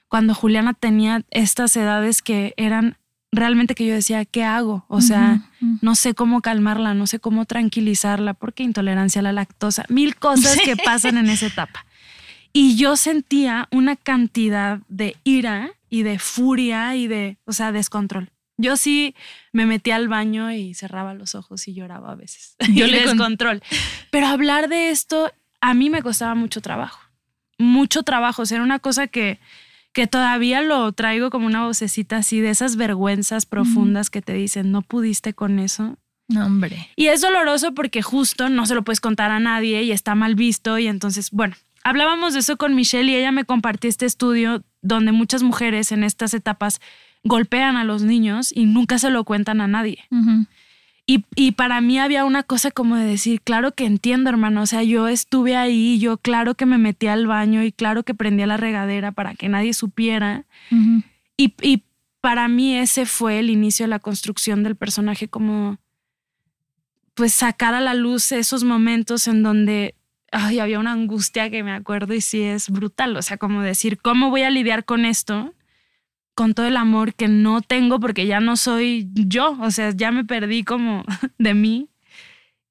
cuando 0.08 0.34
Juliana 0.34 0.74
tenía 0.74 1.24
estas 1.32 1.76
edades 1.78 2.22
que 2.22 2.54
eran 2.58 2.98
realmente 3.36 3.76
que 3.76 3.86
yo 3.86 3.94
decía, 3.94 4.26
¿qué 4.26 4.44
hago? 4.44 4.86
O 4.88 5.02
sea, 5.02 5.42
no 5.82 5.96
sé 5.96 6.14
cómo 6.14 6.42
calmarla, 6.42 6.94
no 6.94 7.08
sé 7.08 7.20
cómo 7.20 7.46
tranquilizarla, 7.46 8.34
porque 8.34 8.64
intolerancia 8.64 9.20
a 9.20 9.24
la 9.24 9.32
lactosa, 9.34 9.86
mil 9.90 10.16
cosas 10.16 10.58
que 10.64 10.76
pasan 10.86 11.18
en 11.18 11.30
esa 11.30 11.48
etapa. 11.48 11.86
Y 12.54 12.78
yo 12.78 12.96
sentía 12.96 13.68
una 13.72 13.96
cantidad 13.96 14.80
de 14.88 15.18
ira 15.24 15.72
y 15.90 16.04
de 16.04 16.20
furia 16.20 16.96
y 16.96 17.08
de, 17.08 17.38
o 17.46 17.52
sea, 17.52 17.72
descontrol. 17.72 18.32
Yo 18.58 18.78
sí 18.78 19.14
me 19.52 19.66
metía 19.66 19.98
al 19.98 20.08
baño 20.08 20.52
y 20.52 20.74
cerraba 20.74 21.14
los 21.14 21.36
ojos 21.36 21.68
y 21.68 21.74
lloraba 21.74 22.14
a 22.14 22.16
veces. 22.16 22.56
Yo 22.74 22.88
le 22.88 23.00
con- 23.04 23.10
descontrol. 23.18 23.62
Pero 24.12 24.28
hablar 24.28 24.70
de 24.70 24.90
esto 24.92 25.30
a 25.60 25.74
mí 25.74 25.90
me 25.90 26.02
costaba 26.02 26.36
mucho 26.36 26.62
trabajo. 26.62 27.00
Mucho 27.58 28.04
trabajo. 28.04 28.44
O 28.44 28.46
sea, 28.46 28.56
era 28.56 28.64
una 28.64 28.80
cosa 28.80 29.08
que, 29.08 29.40
que 29.96 30.08
todavía 30.08 30.62
lo 30.62 30.92
traigo 30.92 31.30
como 31.30 31.48
una 31.48 31.66
vocecita 31.66 32.18
así 32.18 32.42
de 32.42 32.50
esas 32.50 32.76
vergüenzas 32.76 33.46
profundas 33.46 34.10
que 34.10 34.22
te 34.22 34.34
dicen, 34.34 34.74
no 34.74 34.82
pudiste 34.82 35.34
con 35.34 35.58
eso. 35.58 35.98
No, 36.28 36.48
hombre. 36.48 36.90
Y 36.98 37.08
es 37.08 37.22
doloroso 37.22 37.74
porque 37.74 38.02
justo 38.02 38.50
no 38.50 38.66
se 38.66 38.76
lo 38.76 38.84
puedes 38.84 39.00
contar 39.00 39.32
a 39.32 39.40
nadie 39.40 39.84
y 39.84 39.94
está 39.94 40.14
mal 40.14 40.36
visto. 40.36 40.78
Y 40.78 40.88
entonces, 40.88 41.32
bueno, 41.32 41.56
hablábamos 41.86 42.34
de 42.34 42.40
eso 42.40 42.58
con 42.58 42.76
Michelle 42.76 43.10
y 43.10 43.16
ella 43.16 43.32
me 43.32 43.46
compartió 43.46 43.90
este 43.90 44.06
estudio 44.06 44.66
donde 44.82 45.14
muchas 45.14 45.44
mujeres 45.44 45.94
en 45.94 46.04
estas 46.04 46.34
etapas 46.34 46.82
golpean 47.24 47.78
a 47.78 47.86
los 47.86 48.02
niños 48.02 48.52
y 48.54 48.66
nunca 48.66 49.00
se 49.00 49.10
lo 49.10 49.24
cuentan 49.24 49.62
a 49.62 49.68
nadie. 49.68 50.04
Y, 51.08 51.24
y 51.36 51.52
para 51.52 51.82
mí 51.82 52.00
había 52.00 52.26
una 52.26 52.42
cosa 52.42 52.72
como 52.72 52.96
de 52.96 53.06
decir, 53.06 53.42
claro 53.42 53.74
que 53.74 53.86
entiendo, 53.86 54.30
hermano. 54.30 54.64
O 54.64 54.66
sea, 54.66 54.82
yo 54.84 55.08
estuve 55.08 55.56
ahí, 55.56 56.00
yo 56.00 56.18
claro 56.18 56.56
que 56.56 56.66
me 56.66 56.80
metí 56.80 57.08
al 57.08 57.28
baño 57.28 57.64
y 57.64 57.72
claro 57.72 58.04
que 58.04 58.16
prendía 58.16 58.48
la 58.48 58.58
regadera 58.58 59.12
para 59.12 59.36
que 59.36 59.48
nadie 59.48 59.74
supiera. 59.74 60.46
Y, 61.38 61.54
y 61.62 61.84
para 62.22 62.48
mí 62.48 62.76
ese 62.76 63.06
fue 63.06 63.40
el 63.40 63.52
inicio 63.52 63.84
de 63.84 63.90
la 63.90 64.00
construcción 64.00 64.64
del 64.64 64.76
personaje, 64.76 65.28
como 65.28 65.78
pues 67.14 67.34
sacar 67.34 67.74
a 67.76 67.82
la 67.82 67.94
luz 67.94 68.32
esos 68.32 68.64
momentos 68.64 69.28
en 69.28 69.44
donde 69.44 69.96
ay, 70.32 70.60
había 70.60 70.80
una 70.80 70.92
angustia 70.92 71.50
que 71.50 71.64
me 71.64 71.72
acuerdo 71.72 72.14
y 72.14 72.22
sí 72.22 72.42
es 72.42 72.70
brutal. 72.70 73.16
O 73.16 73.22
sea, 73.22 73.38
como 73.38 73.62
decir, 73.62 73.98
¿cómo 74.00 74.30
voy 74.30 74.42
a 74.42 74.50
lidiar 74.50 74.86
con 74.86 75.06
esto? 75.06 75.54
Con 76.36 76.54
todo 76.54 76.68
el 76.68 76.78
amor 76.78 77.16
que 77.16 77.28
no 77.28 77.62
tengo 77.62 78.00
porque 78.00 78.28
ya 78.28 78.40
no 78.40 78.58
soy 78.58 79.10
yo. 79.14 79.58
O 79.62 79.72
sea, 79.72 79.92
ya 79.96 80.12
me 80.12 80.24
perdí 80.24 80.64
como 80.64 81.04
de 81.40 81.54
mí. 81.54 81.90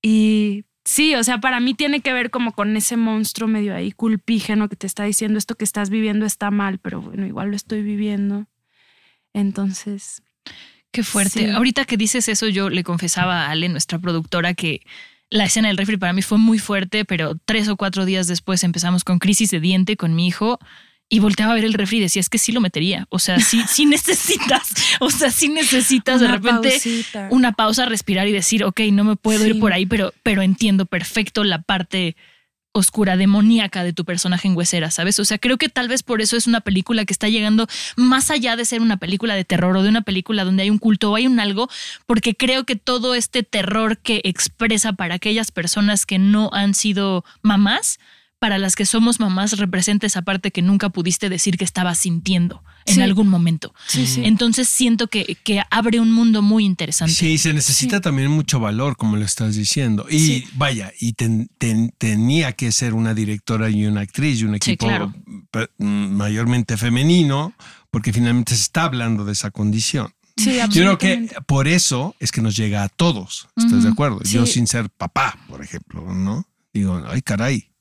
Y 0.02 0.64
sí, 0.85 1.14
o 1.14 1.25
sea, 1.25 1.40
para 1.40 1.61
mí 1.61 1.75
tiene 1.75 2.00
que 2.00 2.12
ver 2.12 2.30
como 2.30 2.52
con 2.52 2.76
ese 2.76 2.97
monstruo 2.97 3.49
medio 3.49 3.75
ahí 3.75 3.90
culpígeno 3.90 4.68
que 4.68 4.76
te 4.76 4.87
está 4.87 5.04
diciendo 5.04 5.38
esto 5.38 5.56
que 5.56 5.64
estás 5.64 5.90
viviendo 5.90 6.26
está 6.26 6.50
mal, 6.50 6.78
pero 6.78 7.00
bueno, 7.00 7.26
igual 7.26 7.49
lo 7.50 7.56
estoy 7.56 7.83
viviendo. 7.83 8.47
Entonces, 9.33 10.23
Qué 10.94 11.02
fuerte. 11.02 11.40
Sí. 11.40 11.50
Ahorita 11.50 11.85
que 11.87 11.97
dices 11.97 12.28
eso, 12.28 12.47
yo 12.47 12.71
le 12.71 12.85
confesaba 12.85 13.47
a 13.47 13.50
Ale, 13.50 13.68
nuestra 13.68 13.99
productora, 13.99 14.54
que 14.54 14.80
la 15.28 15.44
escena 15.44 15.66
del 15.66 15.76
refri 15.76 15.97
para 15.97 16.12
mí 16.12 16.23
fue 16.23 16.38
muy 16.38 16.61
fuerte, 16.61 17.04
pero 17.04 17.35
tres 17.44 17.68
o 17.68 17.76
cuatro 17.76 18.04
días 18.04 18.28
después 18.28 18.62
empezamos 18.62 19.02
con 19.02 19.18
crisis 19.18 19.50
de 19.50 19.59
diente 19.59 19.97
con 19.97 20.14
mi 20.14 20.28
hijo 20.28 20.61
y 21.09 21.19
volteaba 21.21 21.53
a 21.53 21.55
ver 21.55 21.65
el 21.65 21.75
refri 21.75 21.99
y 21.99 22.01
decía, 22.01 22.21
es 22.21 22.29
que 22.29 22.39
sí 22.39 22.53
lo 22.53 22.61
metería. 22.61 23.07
O 23.11 23.19
sea, 23.19 23.39
sí, 23.39 23.63
sí 23.69 23.87
necesitas, 23.87 24.73
o 25.01 25.11
sea, 25.11 25.31
sí 25.31 25.49
necesitas 25.49 26.21
de 26.21 26.29
repente 26.29 26.71
pausita. 26.71 27.29
una 27.31 27.53
pausa, 27.53 27.87
respirar 27.87 28.27
y 28.27 28.33
decir, 28.33 28.65
ok, 28.65 28.81
no 28.93 29.05
me 29.05 29.17
puedo 29.17 29.47
ir 29.47 29.59
por 29.59 29.73
ahí, 29.73 29.87
pero, 29.87 30.13
pero 30.23 30.43
entiendo 30.43 30.87
perfecto 30.87 31.45
la 31.45 31.63
parte 31.63 32.17
oscura, 32.77 33.17
demoníaca 33.17 33.85
de 33.85 33.93
tu 33.93 34.05
personaje 34.05 34.49
en 34.49 34.57
Huesera, 34.57 34.91
¿sabes? 34.91 35.21
O 35.21 35.25
sea, 35.25 35.39
creo 35.39 35.59
que 35.59 35.69
tal 35.69 35.87
vez 35.87 36.03
por 36.03 36.21
eso 36.21 36.37
es 36.37 36.49
una 36.49 36.61
película 36.61 37.05
que 37.05 37.13
está 37.13 37.29
llegando 37.29 37.69
más 37.95 38.33
allá 38.33 38.57
de 38.57 38.65
ser 38.65 38.81
una 38.83 38.97
película 38.97 39.37
de 39.37 39.45
terror 39.45 39.77
o 39.77 39.83
de 39.85 39.89
una 39.89 40.03
película 40.03 40.43
donde 40.43 40.65
hay 40.65 40.71
un 40.71 40.79
culto 40.79 41.13
o 41.13 41.15
hay 41.15 41.29
un 41.29 41.39
algo, 41.39 41.71
porque 42.05 42.35
creo 42.35 42.65
que 42.65 42.75
todo 42.75 43.15
este 43.15 43.45
terror 43.45 43.99
que 43.99 44.21
expresa 44.25 44.93
para 44.93 45.15
aquellas 45.15 45.53
personas 45.53 46.05
que 46.05 46.19
no 46.19 46.51
han 46.53 46.75
sido 46.75 47.25
mamás, 47.43 48.01
para 48.38 48.59
las 48.59 48.76
que 48.76 48.85
somos 48.85 49.21
mamás, 49.21 49.57
representa 49.59 50.07
esa 50.07 50.23
parte 50.23 50.50
que 50.50 50.61
nunca 50.61 50.91
pudiste 50.91 51.29
decir 51.31 51.57
que 51.57 51.64
estabas 51.64 51.99
sintiendo 51.99 52.62
en 52.85 52.97
Sí. 52.97 53.00
algún 53.00 53.29
momento. 53.29 53.75
Sí, 53.87 54.07
sí. 54.07 54.23
Entonces 54.25 54.69
siento 54.69 55.07
que, 55.09 55.38
que 55.45 55.62
abre 55.71 55.99
un 56.00 56.12
mundo 56.12 56.43
muy 56.43 56.64
interesante. 56.67 57.14
Sí, 57.14 57.38
se 57.38 57.55
necesita 57.55 58.00
también 58.03 58.31
mucho 58.31 58.61
valor, 58.61 58.97
como 58.97 59.17
lo 59.17 59.25
estás 59.25 59.55
diciendo. 59.57 60.07
Y 60.11 60.19
Sí. 60.19 60.45
vaya, 60.57 60.93
y 61.00 61.14
ten- 61.14 61.49
ten- 61.59 61.95
tenía 61.97 62.53
que 62.53 62.71
ser 62.73 62.93
una 62.93 63.14
directora 63.14 63.71
y 63.71 63.87
una 63.87 64.03
actriz 64.03 64.41
y 64.41 64.45
un 64.45 64.50
Sí, 64.61 64.73
equipo 64.73 64.87
claro. 64.87 65.14
mayormente 65.79 66.76
femenino, 66.76 67.55
porque 67.91 68.12
finalmente 68.12 68.55
se 68.55 68.62
está 68.62 68.85
hablando 68.85 69.25
de 69.25 69.33
esa 69.33 69.50
condición. 69.50 70.12
Sí, 70.37 70.57
Yo 70.57 70.69
creo 70.69 70.99
que 70.99 71.29
por 71.47 71.69
eso 71.69 72.17
es 72.19 72.33
que 72.33 72.43
nos 72.43 72.57
llega 72.57 72.83
a 72.83 72.88
todos. 72.88 73.49
¿Estás 73.57 73.85
de 73.85 73.88
acuerdo? 73.91 74.21
Yo 74.25 74.47
sin 74.47 74.67
ser 74.67 74.91
papá, 74.91 75.38
por 75.49 75.62
ejemplo, 75.62 76.12
¿no? 76.12 76.47
Digo, 76.73 77.00
ay 77.09 77.23
caray, 77.23 77.71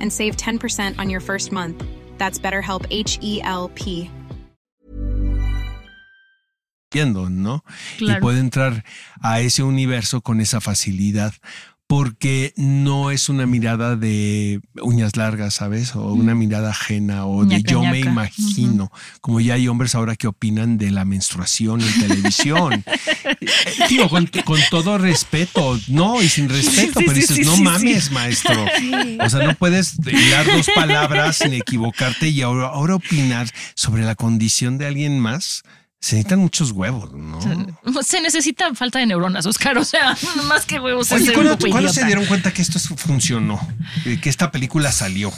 and 0.00 0.12
save 0.12 0.36
10% 0.36 0.98
on 0.98 1.10
your 1.10 1.20
first 1.20 1.52
month. 1.52 1.84
That's 2.16 2.38
BetterHelp 2.38 2.86
H 2.90 3.18
E 3.20 3.40
L 3.42 3.70
P. 3.74 4.10
viendo, 6.92 7.30
¿no? 7.30 7.64
Y 7.98 8.12
puede 8.16 8.40
entrar 8.40 8.84
a 9.22 9.40
ese 9.40 9.62
universo 9.62 10.20
con 10.22 10.40
esa 10.40 10.60
facilidad 10.60 11.32
porque 11.90 12.54
no 12.56 13.10
es 13.10 13.28
una 13.28 13.46
mirada 13.46 13.96
de 13.96 14.60
uñas 14.80 15.16
largas, 15.16 15.54
¿sabes? 15.54 15.96
O 15.96 16.12
una 16.12 16.36
mirada 16.36 16.70
ajena 16.70 17.26
o 17.26 17.44
de 17.44 17.56
Ñaca, 17.56 17.72
yo 17.72 17.82
me 17.82 17.98
imagino, 17.98 18.92
como 19.20 19.40
ya 19.40 19.54
hay 19.54 19.66
hombres 19.66 19.96
ahora 19.96 20.14
que 20.14 20.28
opinan 20.28 20.78
de 20.78 20.92
la 20.92 21.04
menstruación 21.04 21.80
en 21.80 22.00
televisión. 22.00 22.84
Eh, 23.42 23.86
Digo, 23.88 24.08
con, 24.08 24.26
con 24.44 24.60
todo 24.70 24.98
respeto, 24.98 25.78
no, 25.88 26.22
y 26.22 26.28
sin 26.28 26.48
respeto, 26.48 27.00
Sí, 27.00 27.06
pero 27.06 27.12
sí, 27.12 27.20
dices, 27.20 27.36
sí, 27.36 27.42
no 27.42 27.56
mames, 27.56 28.10
maestro. 28.10 28.66
O 29.24 29.30
sea, 29.30 29.46
no 29.46 29.54
puedes 29.54 29.94
hilar 30.06 30.46
dos 30.46 30.68
palabras 30.74 31.36
sin 31.36 31.54
equivocarte 31.54 32.28
y 32.28 32.42
ahora, 32.42 32.66
ahora 32.66 32.96
opinar 32.96 33.48
sobre 33.74 34.02
la 34.02 34.14
condición 34.14 34.78
de 34.78 34.86
alguien 34.86 35.18
más. 35.18 35.62
Se 36.00 36.16
necesitan 36.16 36.38
muchos 36.38 36.70
huevos, 36.72 37.12
¿no? 37.12 37.38
Se 38.02 38.20
necesita 38.22 38.74
falta 38.74 38.98
de 38.98 39.06
neuronas, 39.06 39.44
Oscar. 39.44 39.76
O 39.76 39.84
sea, 39.84 40.16
más 40.48 40.64
que 40.64 40.80
huevos. 40.80 41.12
Oye, 41.12 41.32
¿cuándo, 41.32 41.58
cuándo 41.58 41.92
se 41.92 42.04
dieron 42.06 42.24
cuenta 42.26 42.52
que 42.52 42.62
esto 42.62 42.78
funcionó? 42.96 43.60
Eh, 44.06 44.18
Que 44.20 44.30
esta 44.30 44.50
película 44.50 44.92
salió. 44.92 45.30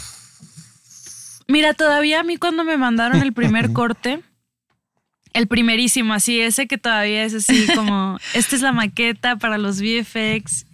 Mira, 1.48 1.74
todavía 1.74 2.20
a 2.20 2.22
mí 2.22 2.36
cuando 2.36 2.64
me 2.64 2.76
mandaron 2.78 3.20
el 3.20 3.32
primer 3.32 3.72
corte, 3.74 4.22
el 5.32 5.48
primerísimo, 5.48 6.14
así, 6.14 6.40
ese 6.40 6.66
que 6.68 6.78
todavía 6.78 7.24
es 7.24 7.34
así 7.34 7.66
como, 7.74 8.18
esta 8.34 8.54
es 8.54 8.62
la 8.62 8.72
maqueta 8.72 9.36
para 9.36 9.58
los 9.58 9.80
VFX, 9.80 10.66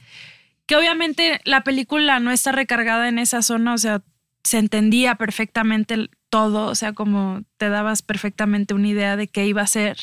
que 0.67 0.77
obviamente 0.77 1.41
la 1.45 1.63
película 1.65 2.21
no 2.21 2.31
está 2.31 2.53
recargada 2.53 3.09
en 3.09 3.19
esa 3.19 3.41
zona, 3.41 3.73
o 3.73 3.79
sea, 3.79 4.03
se 4.49 4.59
entendía 4.59 5.17
perfectamente 5.17 6.09
todo, 6.31 6.67
o 6.67 6.75
sea, 6.75 6.95
como 6.95 7.43
te 7.59 7.69
dabas 7.69 8.01
perfectamente 8.03 8.73
una 8.75 8.89
idea 8.89 9.17
de 9.17 9.29
qué 9.29 9.47
iba 9.47 9.61
a 9.63 9.67
ser. 9.67 9.99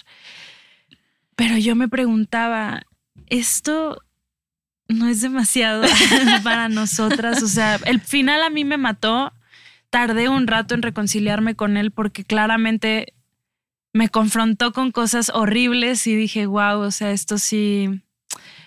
Pero 1.36 1.58
yo 1.58 1.76
me 1.76 1.88
preguntaba, 1.90 2.84
esto 3.28 4.02
no 4.88 5.08
es 5.08 5.22
demasiado 5.22 5.84
para 6.44 6.70
nosotras, 6.70 7.42
o 7.42 7.48
sea, 7.48 7.80
el 7.86 8.00
final 8.02 8.44
a 8.44 8.50
mí 8.50 8.64
me 8.66 8.78
mató 8.78 9.34
tardé 9.90 10.30
un 10.30 10.46
rato 10.48 10.76
en 10.76 10.82
reconciliarme 10.82 11.56
con 11.56 11.78
él 11.78 11.90
porque 11.92 12.24
claramente 12.24 13.14
me 13.94 14.10
confrontó 14.10 14.74
con 14.74 14.92
cosas 14.92 15.32
horribles 15.34 16.06
y 16.06 16.16
dije, 16.16 16.46
wow, 16.48 16.80
o 16.82 16.92
sea, 16.92 17.12
esto 17.12 17.38
sí. 17.38 18.02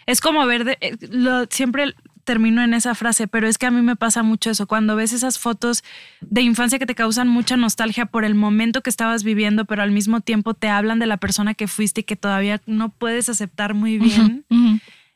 Es 0.06 0.20
como 0.23 0.47
ver, 0.47 0.64
de- 0.64 0.78
eh, 0.80 0.97
lo, 1.11 1.44
siempre 1.50 1.94
termino 2.28 2.62
en 2.62 2.75
esa 2.75 2.94
frase, 2.94 3.26
pero 3.26 3.49
es 3.49 3.56
que 3.56 3.64
a 3.64 3.70
mí 3.70 3.80
me 3.80 3.97
pasa 3.97 4.23
mucho 4.23 4.50
eso. 4.50 4.66
Cuando 4.66 4.97
ves 4.97 5.14
esas 5.14 5.38
fotos 5.38 5.82
de 6.20 6.42
infancia 6.42 6.78
que 6.78 6.85
te 6.85 6.94
causan 6.94 7.26
mucha 7.26 7.56
nostalgia 7.56 8.04
por 8.04 8.23
el 8.23 8.35
momento 8.35 8.82
que 8.82 8.90
estabas 8.90 9.25
viviendo, 9.25 9.64
pero 9.64 9.82
al 9.82 9.92
mismo 9.92 10.20
tiempo 10.20 10.52
te 10.52 10.68
hablan 10.68 10.99
de 10.99 11.06
la 11.06 11.16
persona 11.16 11.54
que 11.54 11.68
fuiste 11.68 12.02
y 12.02 12.04
que 12.04 12.16
todavía 12.16 12.61
no 12.66 12.90
puedes 12.90 13.30
aceptar 13.30 13.73
muy 13.73 13.97
bien. 13.97 14.44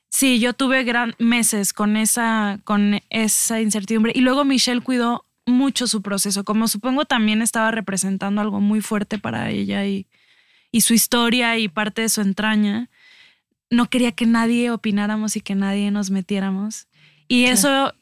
Sí, 0.09 0.41
yo 0.41 0.55
tuve 0.55 0.85
gran 0.85 1.15
meses 1.19 1.75
con 1.75 1.99
esa, 1.99 2.61
con 2.65 3.03
esa 3.11 3.61
incertidumbre. 3.61 4.13
Y 4.15 4.23
luego 4.23 4.47
Michelle 4.47 4.81
cuidó 4.81 5.27
mucho 5.45 5.87
su 5.87 6.01
proceso, 6.01 6.45
como 6.45 6.67
supongo 6.67 7.05
también 7.05 7.43
estaba 7.43 7.73
representando 7.73 8.41
algo 8.41 8.59
muy 8.61 8.81
fuerte 8.81 9.19
para 9.19 9.51
ella 9.51 9.85
y, 9.85 10.07
y 10.71 10.81
su 10.81 10.95
historia 10.95 11.59
y 11.59 11.69
parte 11.69 12.01
de 12.01 12.09
su 12.09 12.23
entraña. 12.23 12.89
No 13.69 13.91
quería 13.91 14.13
que 14.13 14.25
nadie 14.25 14.71
opináramos 14.71 15.37
y 15.37 15.43
que 15.43 15.55
nadie 15.55 15.91
nos 15.91 16.11
metiéramos. 16.11 16.87
Y 17.33 17.47
eso, 17.47 17.95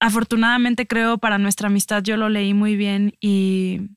afortunadamente 0.00 0.88
creo, 0.88 1.18
para 1.18 1.38
nuestra 1.38 1.68
amistad 1.68 2.02
yo 2.02 2.16
lo 2.16 2.28
leí 2.28 2.52
muy 2.52 2.74
bien 2.74 3.14
y, 3.20 3.90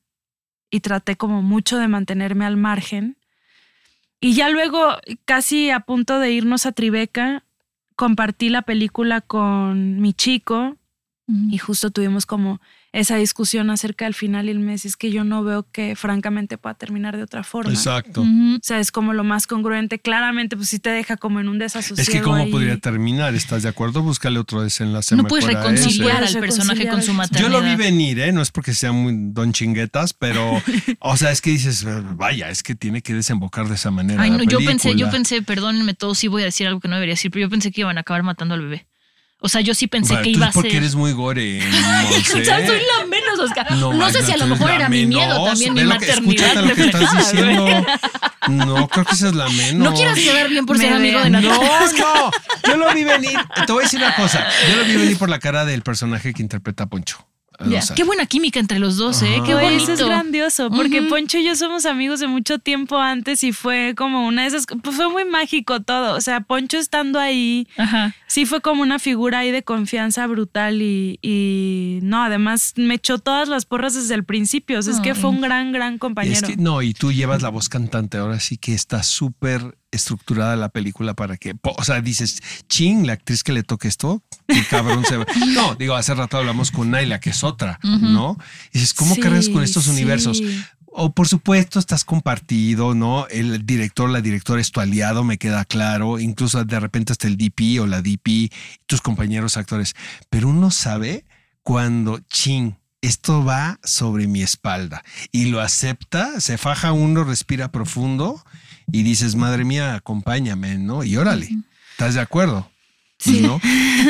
y 0.70 0.78
traté 0.78 1.16
como 1.16 1.42
mucho 1.42 1.76
de 1.76 1.88
mantenerme 1.88 2.44
al 2.44 2.56
margen. 2.56 3.18
Y 4.20 4.34
ya 4.34 4.48
luego, 4.48 4.96
casi 5.24 5.70
a 5.70 5.80
punto 5.80 6.20
de 6.20 6.30
irnos 6.30 6.66
a 6.66 6.72
Tribeca, 6.72 7.42
compartí 7.96 8.48
la 8.48 8.62
película 8.62 9.22
con 9.22 10.00
mi 10.00 10.12
chico 10.12 10.76
y 11.50 11.58
justo 11.58 11.90
tuvimos 11.90 12.24
como 12.24 12.60
esa 12.96 13.16
discusión 13.16 13.68
acerca 13.68 14.06
del 14.06 14.14
final 14.14 14.46
y 14.46 14.50
el 14.50 14.58
mes. 14.58 14.86
Es 14.86 14.96
que 14.96 15.10
yo 15.10 15.22
no 15.22 15.44
veo 15.44 15.66
que 15.70 15.94
francamente 15.96 16.56
pueda 16.56 16.74
terminar 16.74 17.14
de 17.14 17.22
otra 17.22 17.44
forma. 17.44 17.70
Exacto. 17.70 18.22
O 18.22 18.58
sea, 18.62 18.80
es 18.80 18.90
como 18.90 19.12
lo 19.12 19.22
más 19.22 19.46
congruente. 19.46 19.98
Claramente, 19.98 20.56
pues 20.56 20.70
sí 20.70 20.78
te 20.78 20.88
deja 20.88 21.18
como 21.18 21.38
en 21.40 21.48
un 21.48 21.58
desasosiego. 21.58 22.00
Es 22.00 22.08
que 22.08 22.22
cómo 22.22 22.36
ahí. 22.36 22.50
podría 22.50 22.78
terminar, 22.78 23.34
¿estás 23.34 23.62
de 23.62 23.68
acuerdo? 23.68 24.02
Búscale 24.02 24.38
otro 24.38 24.62
desenlace 24.62 25.14
No 25.14 25.24
puedes 25.24 25.44
reconciliar 25.44 26.24
al 26.24 26.38
personaje 26.38 26.88
con 26.88 27.02
su 27.02 27.08
Yo 27.08 27.14
maternidad. 27.14 27.50
Yo 27.50 27.60
lo 27.60 27.62
vi 27.62 27.76
venir, 27.76 28.18
¿eh? 28.18 28.32
No 28.32 28.40
es 28.40 28.50
porque 28.50 28.72
sea 28.72 28.92
muy 28.92 29.14
don 29.14 29.52
chinguetas, 29.52 30.14
pero, 30.14 30.62
o 31.00 31.16
sea, 31.18 31.30
es 31.32 31.42
que 31.42 31.50
dices, 31.50 31.86
vaya, 32.16 32.48
es 32.48 32.62
que 32.62 32.74
tiene 32.74 33.02
que 33.02 33.12
desembocar 33.12 33.68
de 33.68 33.74
esa 33.74 33.90
manera. 33.90 34.22
Ay, 34.22 34.30
la 34.30 34.38
no, 34.38 34.44
yo 34.44 34.58
pensé, 34.58 34.94
yo 34.94 35.10
pensé, 35.10 35.42
perdónenme 35.42 35.92
todos, 35.92 36.16
sí 36.16 36.28
voy 36.28 36.42
a 36.42 36.46
decir 36.46 36.66
algo 36.66 36.80
que 36.80 36.88
no 36.88 36.94
debería 36.94 37.12
decir, 37.12 37.30
pero 37.30 37.44
yo 37.44 37.50
pensé 37.50 37.70
que 37.72 37.82
iban 37.82 37.98
a 37.98 38.00
acabar 38.00 38.22
matando 38.22 38.54
al 38.54 38.62
bebé. 38.62 38.86
O 39.38 39.48
sea, 39.48 39.60
yo 39.60 39.74
sí 39.74 39.86
pensé 39.86 40.18
que 40.22 40.30
iba 40.30 40.46
a 40.46 40.52
ser. 40.52 40.62
porque 40.62 40.76
eres 40.78 40.94
muy 40.94 41.12
gore, 41.12 41.60
O 41.68 42.42
sea, 42.42 42.66
soy 42.66 42.80
la 42.80 43.06
menos, 43.06 43.38
Oscar. 43.38 43.70
No, 43.72 43.92
No, 43.92 44.10
sé 44.10 44.22
si 44.24 44.32
a 44.32 44.36
lo 44.38 44.46
mejor 44.46 44.70
era 44.70 44.88
mi 44.88 45.06
miedo 45.06 45.44
también, 45.44 45.74
mi 45.74 45.82
lo 45.82 45.90
que- 45.98 46.06
maternidad. 46.06 46.46
Escúchate 46.48 46.68
lo 46.68 46.74
que 46.74 46.84
estás 46.86 47.16
diciendo. 47.16 47.86
No, 48.48 48.88
creo 48.88 49.04
que 49.04 49.12
esa 49.14 49.28
es 49.28 49.34
la 49.34 49.48
menos. 49.50 49.90
No 49.90 49.94
quieras 49.94 50.18
quedar 50.18 50.48
bien 50.48 50.64
por 50.66 50.78
Me 50.78 50.84
ser 50.84 50.92
amigo 50.94 51.20
de 51.22 51.30
vean. 51.30 51.42
No, 51.42 51.52
no. 51.54 52.30
Yo 52.66 52.76
lo 52.76 52.94
vi 52.94 53.04
venir. 53.04 53.38
Te 53.66 53.72
voy 53.72 53.82
a 53.82 53.84
decir 53.84 54.00
una 54.00 54.14
cosa. 54.16 54.46
Yo 54.70 54.76
lo 54.76 54.84
vi 54.84 54.96
venir 54.96 55.18
por 55.18 55.28
la 55.28 55.38
cara 55.38 55.64
del 55.64 55.82
personaje 55.82 56.32
que 56.32 56.42
interpreta 56.42 56.84
a 56.84 56.86
Poncho. 56.86 57.18
Sea, 57.80 57.94
Qué 57.94 58.04
buena 58.04 58.26
química 58.26 58.60
entre 58.60 58.78
los 58.78 58.96
dos, 58.96 59.22
¿eh? 59.22 59.40
Qué 59.44 59.54
bonito. 59.54 59.82
eso 59.84 59.92
es 59.94 60.02
grandioso, 60.04 60.70
porque. 60.70 61.02
Poncho 61.02 61.38
y 61.38 61.44
yo 61.44 61.54
somos 61.56 61.86
amigos 61.86 62.20
de 62.20 62.26
mucho 62.26 62.58
tiempo 62.58 62.98
antes 62.98 63.42
y 63.44 63.52
fue 63.52 63.94
como 63.96 64.26
una 64.26 64.42
de 64.42 64.48
esas, 64.48 64.66
pues 64.82 64.96
fue 64.96 65.08
muy 65.10 65.24
mágico 65.24 65.80
todo, 65.80 66.16
o 66.16 66.20
sea, 66.20 66.40
Poncho 66.40 66.78
estando 66.78 67.18
ahí, 67.20 67.68
Ajá. 67.76 68.14
sí 68.26 68.44
fue 68.46 68.60
como 68.60 68.82
una 68.82 68.98
figura 68.98 69.40
ahí 69.40 69.50
de 69.50 69.62
confianza 69.62 70.26
brutal 70.26 70.82
y, 70.82 71.18
y 71.22 72.00
no, 72.02 72.22
además 72.22 72.74
me 72.76 72.94
echó 72.94 73.18
todas 73.18 73.48
las 73.48 73.64
porras 73.66 73.94
desde 73.94 74.14
el 74.14 74.24
principio, 74.24 74.78
o 74.78 74.82
sea, 74.82 74.92
es 74.94 75.00
que 75.00 75.14
fue 75.14 75.30
un 75.30 75.40
gran, 75.40 75.72
gran 75.72 75.94
Es 75.94 76.00
compañero. 76.00 76.46
que, 76.48 76.56
no, 76.56 76.82
y 76.82 76.92
tú 76.94 77.12
llevas 77.12 77.42
la 77.42 77.48
voz 77.50 77.68
cantante. 77.68 78.18
Ahora 78.18 78.40
sí 78.40 78.56
que 78.58 78.74
está 78.74 79.02
súper 79.02 79.78
estructurada 79.90 80.56
la 80.56 80.68
película 80.68 81.14
para 81.14 81.36
que, 81.36 81.54
o 81.62 81.84
sea, 81.84 82.00
dices, 82.00 82.42
ching, 82.68 83.06
la 83.06 83.14
actriz 83.14 83.42
que 83.42 83.52
le 83.52 83.62
toque 83.62 83.88
esto, 83.88 84.22
qué 84.46 84.64
cabrón 84.64 85.04
se 85.04 85.16
va. 85.16 85.26
No, 85.48 85.74
digo, 85.74 85.94
hace 85.94 86.14
rato 86.14 86.36
hablamos 86.36 86.70
con 86.70 86.90
Naila, 86.90 87.20
que 87.20 87.30
es 87.30 87.44
otra, 87.44 87.78
¿no? 87.82 88.36
Y 88.72 88.78
dices, 88.78 88.94
¿cómo 88.94 89.14
Sí, 89.14 89.20
cargas 89.20 89.48
con 89.48 89.62
estos 89.62 89.84
sí. 89.84 89.90
universos? 89.90 90.42
O 90.98 91.12
por 91.12 91.28
supuesto 91.28 91.78
estás 91.78 92.04
compartido, 92.04 92.94
¿no? 92.94 93.26
El 93.28 93.66
director, 93.66 94.08
la 94.08 94.22
directora 94.22 94.60
es 94.60 94.72
tu 94.72 94.80
aliado, 94.80 95.24
me 95.24 95.36
queda 95.36 95.64
claro. 95.66 96.18
Incluso 96.18 96.64
de 96.64 96.80
repente 96.80 97.12
hasta 97.12 97.26
el 97.26 97.36
DP 97.36 97.80
o 97.82 97.86
la 97.86 98.00
DP, 98.00 98.50
tus 98.86 99.02
compañeros 99.02 99.58
actores. 99.58 99.94
Pero 100.30 100.48
uno 100.48 100.70
sabe 100.70 101.26
cuando, 101.62 102.20
ching, 102.30 102.76
esto 103.02 103.44
va 103.44 103.78
sobre 103.84 104.26
mi 104.26 104.42
espalda 104.42 105.04
y 105.32 105.46
lo 105.46 105.60
acepta, 105.60 106.40
se 106.40 106.56
faja 106.58 106.92
uno, 106.92 107.24
respira 107.24 107.70
profundo 107.70 108.42
y 108.92 109.02
dices, 109.02 109.36
madre 109.36 109.64
mía, 109.64 109.94
acompáñame, 109.94 110.78
¿no? 110.78 111.04
Y 111.04 111.16
órale, 111.16 111.48
¿estás 111.92 112.14
de 112.14 112.20
acuerdo? 112.20 112.70
Sí. 113.18 113.40
¿No? 113.40 113.60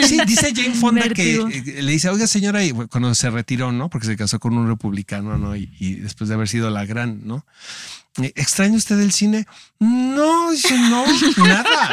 Sí, 0.04 0.18
dice 0.26 0.52
Jane 0.54 0.74
Fonda 0.80 1.08
que 1.10 1.36
eh, 1.36 1.82
le 1.82 1.92
dice, 1.92 2.08
oiga 2.08 2.26
señora, 2.26 2.64
y 2.64 2.72
cuando 2.72 3.14
se 3.14 3.30
retiró, 3.30 3.70
¿no? 3.70 3.88
Porque 3.88 4.06
se 4.06 4.16
casó 4.16 4.40
con 4.40 4.56
un 4.58 4.66
republicano, 4.66 5.38
¿no? 5.38 5.54
Y, 5.54 5.72
y 5.78 5.94
después 5.94 6.28
de 6.28 6.34
haber 6.34 6.48
sido 6.48 6.70
la 6.70 6.84
gran, 6.84 7.20
¿no? 7.24 7.46
Eh, 8.22 8.32
¿Extraña 8.34 8.76
usted 8.76 8.98
el 9.00 9.12
cine? 9.12 9.46
No, 9.78 10.50
no, 10.52 11.04
nada. 11.44 11.90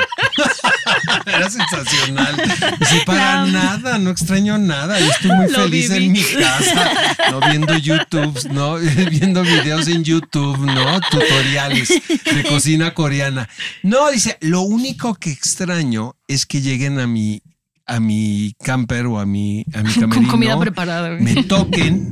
Era 1.25 1.49
sensacional. 1.49 2.35
Dice, 2.79 3.03
para 3.05 3.45
nada, 3.45 3.97
no 3.97 4.09
extraño 4.09 4.57
nada. 4.57 4.99
Yo 4.99 5.07
estoy 5.07 5.31
muy 5.31 5.49
Lo 5.49 5.63
feliz 5.63 5.89
viví. 5.89 6.05
en 6.05 6.11
mi 6.13 6.23
casa, 6.23 6.91
no 7.31 7.39
viendo 7.41 7.77
YouTube, 7.77 8.49
no 8.51 8.75
viendo 9.09 9.43
videos 9.43 9.87
en 9.87 10.03
YouTube, 10.03 10.59
no 10.59 10.99
tutoriales 11.11 11.89
de 11.89 12.43
cocina 12.47 12.93
coreana. 12.93 13.49
No, 13.81 14.09
dice, 14.09 14.37
lo 14.41 14.61
único 14.61 15.15
que 15.15 15.31
extraño 15.31 16.15
es 16.27 16.45
que 16.45 16.61
lleguen 16.61 16.99
a 16.99 17.07
mi 17.07 17.41
a 17.85 17.99
mi 17.99 18.55
camper 18.63 19.07
o 19.07 19.19
a 19.19 19.25
mi 19.25 19.65
a 19.73 19.83
mi 19.83 19.93
Con 19.93 20.25
comida 20.25 20.57
preparada, 20.57 21.09
me 21.09 21.43
toquen 21.43 22.09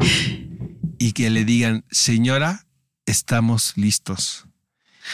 y 0.99 1.13
que 1.13 1.29
le 1.29 1.45
digan, 1.45 1.85
señora, 1.89 2.65
estamos 3.05 3.73
listos. 3.75 4.45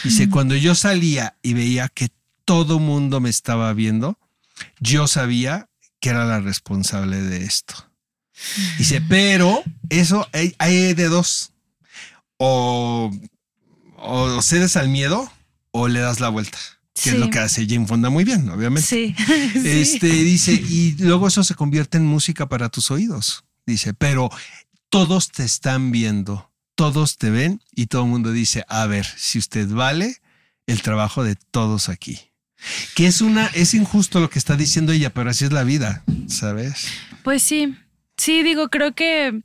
Dice, 0.04 0.28
cuando 0.28 0.54
yo 0.54 0.74
salía 0.74 1.36
y 1.42 1.54
veía 1.54 1.88
que 1.88 2.10
todo 2.44 2.78
mundo 2.78 3.20
me 3.20 3.30
estaba 3.30 3.72
viendo, 3.72 4.18
yo 4.80 5.06
sabía 5.06 5.68
que 6.00 6.10
era 6.10 6.24
la 6.24 6.40
responsable 6.40 7.20
de 7.20 7.44
esto. 7.44 7.90
Dice, 8.78 9.00
pero 9.00 9.62
eso 9.88 10.26
hay, 10.32 10.54
hay 10.58 10.94
de 10.94 11.08
dos. 11.08 11.52
O, 12.36 13.10
o 13.96 14.42
cedes 14.42 14.76
al 14.76 14.88
miedo 14.88 15.30
o 15.72 15.88
le 15.88 16.00
das 16.00 16.20
la 16.20 16.28
vuelta. 16.28 16.58
Que 16.94 17.10
es 17.10 17.18
lo 17.18 17.30
que 17.30 17.38
hace 17.38 17.66
Jane 17.68 17.86
Fonda 17.86 18.10
muy 18.10 18.24
bien, 18.24 18.48
obviamente. 18.48 18.88
Sí. 18.88 19.14
Este 19.64 20.06
dice, 20.06 20.52
y 20.52 20.96
luego 20.98 21.28
eso 21.28 21.44
se 21.44 21.54
convierte 21.54 21.96
en 21.96 22.06
música 22.06 22.48
para 22.48 22.68
tus 22.68 22.90
oídos. 22.90 23.44
Dice, 23.66 23.94
pero 23.94 24.30
todos 24.88 25.30
te 25.30 25.44
están 25.44 25.90
viendo, 25.90 26.50
todos 26.78 27.18
te 27.18 27.30
ven 27.30 27.60
y 27.74 27.86
todo 27.86 28.04
el 28.04 28.08
mundo 28.08 28.30
dice, 28.30 28.64
a 28.68 28.86
ver, 28.86 29.04
si 29.04 29.40
usted 29.40 29.68
vale 29.68 30.18
el 30.68 30.80
trabajo 30.80 31.24
de 31.24 31.34
todos 31.34 31.88
aquí. 31.88 32.20
Que 32.94 33.08
es 33.08 33.20
una, 33.20 33.46
es 33.46 33.74
injusto 33.74 34.20
lo 34.20 34.30
que 34.30 34.38
está 34.38 34.54
diciendo 34.54 34.92
ella, 34.92 35.10
pero 35.10 35.28
así 35.28 35.44
es 35.44 35.52
la 35.52 35.64
vida, 35.64 36.04
¿sabes? 36.28 36.86
Pues 37.24 37.42
sí, 37.42 37.74
sí, 38.16 38.44
digo, 38.44 38.68
creo 38.68 38.94
que, 38.94 39.42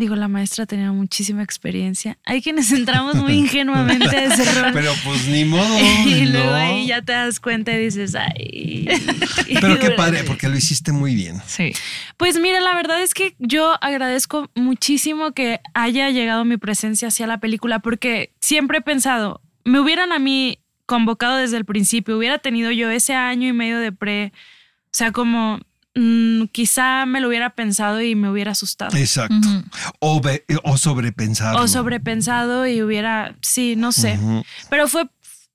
digo, 0.00 0.16
la 0.16 0.26
maestra 0.26 0.66
tenía 0.66 0.90
muchísima 0.90 1.42
experiencia. 1.42 2.18
Hay 2.24 2.42
quienes 2.42 2.72
entramos 2.72 3.14
muy 3.16 3.34
ingenuamente 3.34 4.16
a 4.16 4.24
ese 4.24 4.60
rol. 4.60 4.72
Pero 4.72 4.92
pues 5.04 5.28
ni 5.28 5.44
modo. 5.44 5.78
y 6.06 6.26
luego 6.26 6.50
¿no? 6.50 6.56
ahí 6.56 6.86
ya 6.88 7.02
te 7.02 7.12
das 7.12 7.38
cuenta 7.38 7.72
y 7.72 7.84
dices, 7.84 8.16
ay. 8.16 8.88
Pero 9.60 9.78
qué 9.78 9.90
padre, 9.90 10.24
porque 10.24 10.48
lo 10.48 10.56
hiciste 10.56 10.90
muy 10.90 11.14
bien. 11.14 11.40
Sí. 11.46 11.72
Pues 12.16 12.40
mira, 12.40 12.60
la 12.60 12.74
verdad 12.74 13.02
es 13.02 13.14
que 13.14 13.36
yo 13.38 13.76
agradezco 13.80 14.50
muchísimo 14.54 15.32
que 15.32 15.60
haya 15.74 16.10
llegado 16.10 16.44
mi 16.44 16.56
presencia 16.56 17.08
hacia 17.08 17.26
la 17.26 17.38
película, 17.38 17.78
porque 17.78 18.32
siempre 18.40 18.78
he 18.78 18.82
pensado, 18.82 19.40
me 19.64 19.78
hubieran 19.78 20.12
a 20.12 20.18
mí 20.18 20.58
convocado 20.86 21.36
desde 21.36 21.58
el 21.58 21.64
principio, 21.64 22.16
hubiera 22.16 22.38
tenido 22.38 22.72
yo 22.72 22.90
ese 22.90 23.14
año 23.14 23.46
y 23.46 23.52
medio 23.52 23.78
de 23.78 23.92
pre, 23.92 24.32
o 24.86 24.90
sea, 24.90 25.12
como 25.12 25.60
mm, 25.94 26.44
quizá 26.52 27.04
me 27.06 27.20
lo 27.20 27.28
hubiera 27.28 27.50
pensado 27.54 28.00
y 28.02 28.14
me 28.14 28.30
hubiera 28.30 28.52
asustado. 28.52 28.96
Exacto. 28.96 29.34
o, 29.98 30.20
ve- 30.20 30.44
o 30.64 30.76
sobrepensarlo. 30.76 31.62
O 31.62 31.68
sobrepensado 31.68 32.66
y 32.66 32.82
hubiera, 32.82 33.36
sí, 33.42 33.76
no 33.76 33.92
sé. 33.92 34.18
Pero 34.68 34.88
fue, 34.88 35.08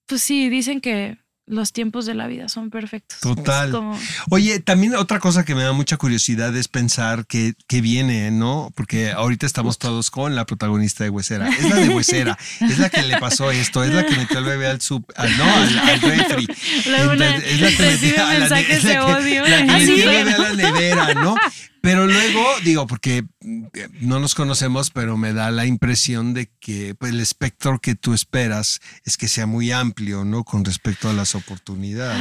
pues 0.05 0.21
sí, 0.21 0.49
dicen 0.49 0.81
que 0.81 1.17
los 1.47 1.71
tiempos 1.73 2.05
de 2.07 2.15
la 2.15 2.25
vida 2.27 2.49
son 2.49 2.69
perfectos. 2.71 3.19
Total. 3.19 3.69
Como- 3.71 3.99
Oye, 4.31 4.59
también 4.59 4.95
otra 4.95 5.19
cosa 5.19 5.45
que 5.45 5.53
me 5.53 5.61
da 5.63 5.73
mucha 5.73 5.95
curiosidad 5.97 6.55
es 6.57 6.67
pensar 6.67 7.27
que, 7.27 7.53
que 7.67 7.81
viene, 7.81 8.31
¿no? 8.31 8.71
Porque 8.75 9.11
ahorita 9.11 9.45
estamos 9.45 9.77
todos 9.77 10.09
con 10.09 10.35
la 10.35 10.45
protagonista 10.45 11.03
de 11.03 11.11
Huesera. 11.11 11.47
Es 11.49 11.69
la 11.69 11.75
de 11.75 11.89
Huesera, 11.89 12.37
es 12.61 12.79
la 12.79 12.89
que 12.89 13.03
le 13.03 13.17
pasó 13.19 13.51
esto, 13.51 13.83
es 13.83 13.93
la 13.93 14.05
que 14.05 14.15
metió 14.15 14.39
al 14.39 14.45
bebé 14.45 14.67
al 14.67 14.81
sub, 14.81 15.05
al- 15.15 15.37
no, 15.37 15.43
al, 15.55 15.77
al 15.79 16.01
refri. 16.01 16.47
Entonces, 16.85 17.43
es 17.45 17.61
la 17.61 17.69
que 17.69 17.83
metió 17.83 18.25
a 18.25 18.27
la 18.27 18.33
ne- 18.33 18.39
mensajes 18.39 18.77
es 18.77 18.83
la 18.83 18.89
de 18.89 18.95
que- 18.95 19.13
odio. 19.13 19.41
La 19.47 19.65
que 19.65 19.71
Así 19.71 19.85
metió 19.91 20.09
al 20.09 20.15
bebé 20.15 20.33
a 20.33 20.37
la 20.39 20.53
nevera, 20.53 21.13
¿no? 21.13 21.35
Pero 21.85 22.07
luego, 22.07 22.43
digo, 22.63 22.87
porque 22.87 23.23
mm, 23.41 23.65
no 24.01 24.19
nos 24.19 24.33
conocemos, 24.35 24.89
pero 24.89 25.17
me 25.17 25.33
da 25.33 25.51
la 25.51 25.65
impresión 25.65 26.33
de 26.33 26.49
que 26.59 26.95
pues, 26.95 27.11
el 27.11 27.19
espectro 27.19 27.79
que 27.79 27.93
tú 27.95 28.13
esperas 28.13 28.79
es 29.05 29.17
que 29.17 29.27
sea 29.27 29.45
muy 29.45 29.71
amplio, 29.71 30.25
¿no? 30.25 30.43
Con 30.43 30.65
respecto 30.65 31.09
a 31.09 31.13
las 31.13 31.35
oportunidades. 31.35 32.19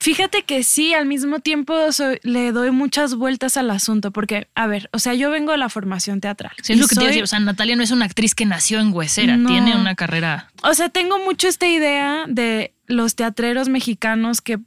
Fíjate 0.00 0.44
que 0.44 0.62
sí, 0.62 0.94
al 0.94 1.06
mismo 1.06 1.40
tiempo 1.40 1.90
soy- 1.90 2.20
le 2.22 2.52
doy 2.52 2.70
muchas 2.70 3.16
vueltas 3.16 3.56
al 3.56 3.68
asunto, 3.70 4.12
porque, 4.12 4.46
a 4.54 4.68
ver, 4.68 4.88
o 4.92 5.00
sea, 5.00 5.14
yo 5.14 5.28
vengo 5.30 5.50
de 5.50 5.58
la 5.58 5.68
formación 5.68 6.20
teatral. 6.20 6.52
Sí, 6.62 6.74
es 6.74 6.78
lo 6.78 6.86
que 6.86 6.94
te 6.94 7.00
iba 7.00 7.02
a 7.02 7.06
soy- 7.06 7.14
decir. 7.14 7.24
O 7.24 7.26
sea, 7.26 7.40
Natalia 7.40 7.74
no 7.74 7.82
es 7.82 7.90
una 7.90 8.04
actriz 8.04 8.36
que 8.36 8.46
nació 8.46 8.78
en 8.78 8.92
Huesera, 8.92 9.36
No. 9.36 9.48
tiene 9.48 9.74
una 9.76 9.96
carrera. 9.96 10.52
O 10.62 10.72
sea, 10.74 10.88
tengo 10.88 11.18
mucho 11.24 11.48
esta 11.48 11.66
idea 11.66 12.26
de 12.28 12.74
los 12.86 13.16
teatreros 13.16 13.68
mexicanos 13.68 14.40
que 14.40 14.58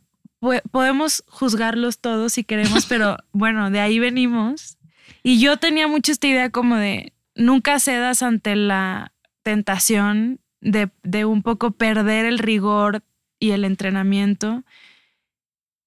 podemos 0.71 1.23
juzgarlos 1.27 1.99
todos 1.99 2.33
si 2.33 2.43
queremos, 2.43 2.85
pero 2.85 3.17
bueno, 3.31 3.69
de 3.69 3.79
ahí 3.79 3.99
venimos. 3.99 4.77
Y 5.23 5.39
yo 5.39 5.57
tenía 5.57 5.87
mucho 5.87 6.11
esta 6.11 6.27
idea 6.27 6.49
como 6.49 6.75
de 6.75 7.13
nunca 7.35 7.79
cedas 7.79 8.23
ante 8.23 8.55
la 8.55 9.13
tentación 9.43 10.39
de, 10.59 10.89
de 11.03 11.25
un 11.25 11.43
poco 11.43 11.71
perder 11.71 12.25
el 12.25 12.39
rigor 12.39 13.03
y 13.39 13.51
el 13.51 13.65
entrenamiento. 13.65 14.63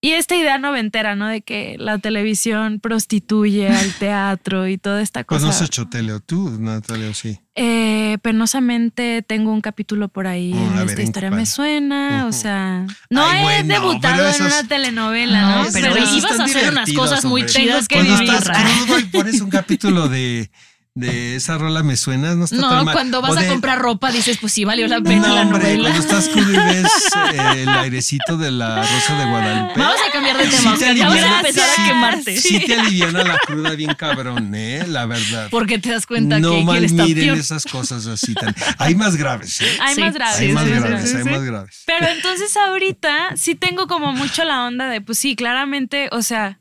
Y 0.04 0.10
esta 0.12 0.36
idea 0.36 0.58
noventera, 0.58 1.16
¿no? 1.16 1.28
De 1.28 1.40
que 1.40 1.76
la 1.78 1.96
televisión 1.98 2.78
prostituye 2.78 3.68
al 3.68 3.90
teatro 3.98 4.68
y 4.68 4.76
toda 4.76 5.00
esta 5.00 5.24
Pues 5.24 5.40
cosa. 5.42 5.46
no 5.46 5.50
has 5.52 5.62
hecho 5.62 5.86
tele, 5.88 6.12
o 6.12 6.20
tú, 6.20 6.58
Natalia, 6.60 7.08
o 7.08 7.14
sí. 7.14 7.38
Eh, 7.54 8.18
penosamente 8.20 9.22
tengo 9.26 9.50
un 9.52 9.60
capítulo 9.62 10.08
por 10.08 10.26
ahí 10.26 10.52
en 10.52 10.72
a 10.74 10.80
ver, 10.80 10.88
esta 10.90 11.00
¿en 11.02 11.06
historia 11.06 11.30
me 11.30 11.46
suena, 11.46 12.26
o 12.26 12.32
sea, 12.32 12.84
no 13.08 13.24
Ay, 13.24 13.38
he 13.38 13.42
bueno, 13.42 13.74
debutado 13.74 14.28
en 14.28 14.42
una 14.42 14.62
telenovela, 14.68 15.40
¿no? 15.40 15.64
No, 15.64 15.70
pero 15.72 15.94
Pero- 15.94 16.06
ibas 16.16 16.38
a 16.40 16.44
hacer 16.44 16.68
unas 16.70 16.92
cosas 16.92 17.24
muy 17.24 17.46
chidas 17.46 17.88
que 17.88 18.02
vivir. 18.02 18.22
estás 18.28 18.50
crudo 18.50 18.98
y 18.98 19.04
pones 19.04 19.40
un 19.40 19.50
capítulo 19.50 20.08
de, 20.08 20.50
de 20.96 21.34
esa 21.34 21.58
rola 21.58 21.82
me 21.82 21.96
suena, 21.96 22.36
no 22.36 22.44
está 22.44 22.56
tan 22.56 22.70
No, 22.70 22.84
mal. 22.84 22.94
cuando 22.94 23.20
vas 23.20 23.36
a 23.36 23.48
comprar 23.48 23.80
ropa 23.80 24.12
dices, 24.12 24.38
pues 24.40 24.52
sí, 24.52 24.64
valió 24.64 24.86
la 24.86 25.00
pena 25.00 25.26
No, 25.26 25.34
la 25.34 25.40
hombre, 25.42 25.58
novela. 25.58 25.82
cuando 25.90 26.00
estás 26.00 26.28
crudo 26.28 26.52
y 26.52 26.56
ves 26.56 26.86
eh, 27.32 27.62
el 27.64 27.68
airecito 27.68 28.36
de 28.36 28.52
la 28.52 28.76
Rosa 28.80 29.18
de 29.18 29.24
Guadalupe. 29.28 29.80
Vamos 29.80 29.96
a 30.08 30.12
cambiar 30.12 30.36
de 30.38 30.44
Sí 30.52 30.56
tema. 30.56 30.94
ya 30.94 31.08
vas 31.08 31.18
a 31.24 31.36
empezar 31.40 31.68
sí- 31.74 31.82
a 31.82 31.84
quemarte. 31.88 32.36
Sí 32.36 32.60
te 32.60 32.74
aliviana 32.78 33.24
la 33.24 33.38
cruda 33.38 33.70
bien 33.72 33.92
cabrón, 33.94 34.54
¿eh? 34.54 34.84
La 34.86 35.06
verdad. 35.06 35.48
Porque 35.50 35.80
te 35.80 35.90
das 35.90 36.06
cuenta 36.06 36.38
no 36.38 36.52
que 36.52 36.62
mal 36.62 36.74
quién 36.78 36.84
está 36.84 37.04
miren 37.06 37.24
peor. 37.24 37.38
esas 37.38 37.64
cosas 37.64 38.06
así 38.06 38.32
tan. 38.34 38.54
Hay 38.78 38.94
más 38.94 39.16
graves, 39.16 39.60
¿eh? 39.62 39.66
Hay 39.80 39.96
Sí, 39.96 40.00
más 40.00 40.14
graves. 40.14 40.38
Hay 40.38 40.46
sí, 40.46 40.52
más 40.52 40.64
sí, 40.64 40.70
sí, 40.70 40.78
graves, 40.80 41.10
sí, 41.10 41.16
hay 41.16 41.22
sí. 41.24 41.28
más 41.30 41.42
graves. 41.42 41.82
Pero 41.86 42.06
entonces 42.06 42.56
ahorita 42.56 43.30
sí 43.36 43.56
tengo 43.56 43.88
como 43.88 44.12
mucho 44.12 44.44
la 44.44 44.64
onda 44.64 44.88
de, 44.88 45.00
pues 45.00 45.18
sí, 45.18 45.34
claramente, 45.34 46.08
o 46.12 46.22
sea, 46.22 46.60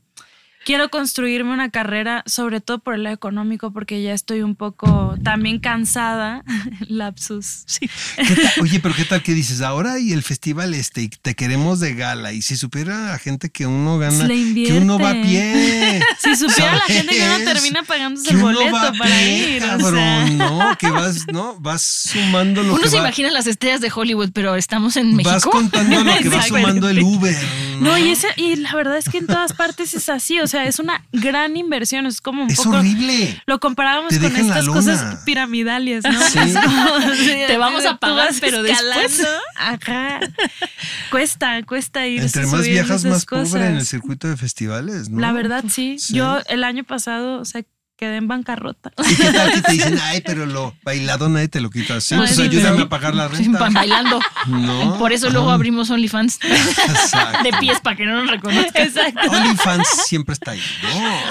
quiero 0.65 0.89
construirme 0.89 1.51
una 1.53 1.69
carrera, 1.69 2.23
sobre 2.25 2.61
todo 2.61 2.79
por 2.79 2.95
el 2.95 3.03
lado 3.03 3.13
económico, 3.15 3.71
porque 3.71 4.01
ya 4.01 4.13
estoy 4.13 4.41
un 4.41 4.55
poco 4.55 5.15
también 5.23 5.59
cansada, 5.59 6.43
lapsus. 6.87 7.63
Sí. 7.65 7.89
¿Qué 8.15 8.35
tal? 8.35 8.51
Oye, 8.61 8.79
pero 8.79 8.95
¿qué 8.95 9.05
tal 9.05 9.21
que 9.23 9.33
dices? 9.33 9.61
Ahora 9.61 9.99
y 9.99 10.13
el 10.13 10.23
festival 10.23 10.73
este, 10.73 11.03
y 11.03 11.09
te 11.09 11.35
queremos 11.35 11.79
de 11.79 11.93
gala. 11.95 12.33
Y 12.33 12.41
si 12.41 12.55
supiera 12.55 13.07
la 13.11 13.19
gente 13.19 13.49
que 13.49 13.65
uno 13.65 13.97
gana, 13.97 14.25
Le 14.25 14.53
que 14.65 14.73
uno 14.73 14.97
va 14.99 15.11
a 15.11 15.13
pie. 15.13 16.01
Si 16.19 16.35
supiera 16.35 16.73
la 16.73 16.79
¿sabes? 16.79 16.95
gente 16.97 17.15
que 17.15 17.25
no 17.27 17.37
termina 17.39 17.83
pagándose 17.83 18.29
el 18.31 18.37
uno 18.37 18.45
boleto 18.53 18.71
va 18.73 18.87
a 18.87 18.93
para 18.93 19.15
pie, 19.15 19.57
ir. 19.57 19.63
o 19.63 19.67
cabrón, 19.67 19.93
sea. 19.95 20.29
¿no? 20.29 20.77
Que 20.77 20.89
vas, 20.89 21.25
¿no? 21.31 21.59
Vas 21.59 21.81
sumando 21.81 22.63
lo 22.63 22.73
Uno 22.73 22.81
que 22.81 22.89
se 22.89 22.95
va- 22.97 23.03
imagina 23.03 23.29
las 23.31 23.47
estrellas 23.47 23.81
de 23.81 23.91
Hollywood, 23.93 24.29
pero 24.33 24.55
estamos 24.55 24.95
en 24.97 25.15
México. 25.15 25.31
Vas 25.33 25.43
contando 25.45 26.03
lo 26.03 26.17
que 26.17 26.29
va 26.29 26.41
sumando 26.47 26.89
el 26.89 27.01
Uber. 27.01 27.35
No, 27.83 27.97
y, 27.97 28.09
ese, 28.11 28.27
y 28.37 28.55
la 28.57 28.73
verdad 28.73 28.97
es 28.97 29.09
que 29.09 29.17
en 29.17 29.27
todas 29.27 29.53
partes 29.53 29.93
es 29.93 30.09
así, 30.09 30.39
o 30.39 30.47
sea, 30.47 30.65
es 30.65 30.79
una 30.79 31.05
gran 31.11 31.55
inversión, 31.57 32.05
es 32.05 32.21
como 32.21 32.43
un 32.43 32.49
Es 32.49 32.57
poco... 32.57 32.77
horrible. 32.77 33.41
Lo 33.45 33.59
comparábamos 33.59 34.09
Te 34.09 34.19
con 34.19 34.35
estas 34.35 34.67
cosas 34.67 35.23
piramidales, 35.25 36.03
¿no? 36.03 36.21
Sí. 36.21 36.39
Te 37.47 37.57
vamos 37.57 37.85
a 37.85 37.97
pagar, 37.97 38.29
pero 38.39 38.63
después. 38.63 39.19
escalando. 39.19 39.39
Ajá. 39.57 40.19
Cuesta, 41.11 41.61
cuesta 41.63 42.07
ir 42.07 42.21
Entre 42.21 42.45
más 42.47 42.63
viajas, 42.67 43.05
más 43.05 43.25
cosas. 43.25 43.49
pobre 43.49 43.67
en 43.67 43.75
el 43.75 43.85
circuito 43.85 44.27
de 44.27 44.37
festivales, 44.37 45.09
¿no? 45.09 45.19
La 45.19 45.31
verdad, 45.31 45.63
sí. 45.69 45.97
Sí. 45.99 46.13
Yo 46.15 46.39
el 46.47 46.63
año 46.63 46.83
pasado, 46.83 47.39
o 47.39 47.45
sea, 47.45 47.63
quedé 47.97 48.17
en 48.17 48.27
bancarrota. 48.27 48.91
¿Y 49.09 49.15
qué 49.15 49.31
tal 49.31 49.51
que 49.53 49.61
te 49.61 49.71
dicen, 49.73 49.99
ay, 50.01 50.21
pero 50.25 50.45
lo 50.45 50.75
bailado 50.83 51.29
nadie 51.29 51.47
te 51.47 51.61
lo 51.61 51.69
quita? 51.69 52.01
Sí, 52.01 52.15
No, 52.15 52.21
pues 52.21 52.35
sí, 52.35 52.41
ayúdame 52.43 52.71
pero- 52.75 52.85
a 52.85 52.89
pagar 52.89 53.15
la 53.15 53.27
renta. 53.29 53.59
van 53.59 53.73
bailando. 53.73 54.19
No. 54.47 54.97
Por 54.97 55.13
eso 55.13 55.29
luego 55.29 55.51
abrimos 55.51 55.89
OnlyFans 55.89 56.39
Exacto. 56.43 57.43
de 57.43 57.51
pies 57.59 57.79
para 57.81 57.95
que 57.95 58.05
no 58.05 58.21
nos 58.21 58.29
reconozcan. 58.31 58.87
Exacto. 58.87 59.29
OnlyFans 59.29 59.87
siempre 60.07 60.33
está 60.33 60.51
ahí, 60.51 60.61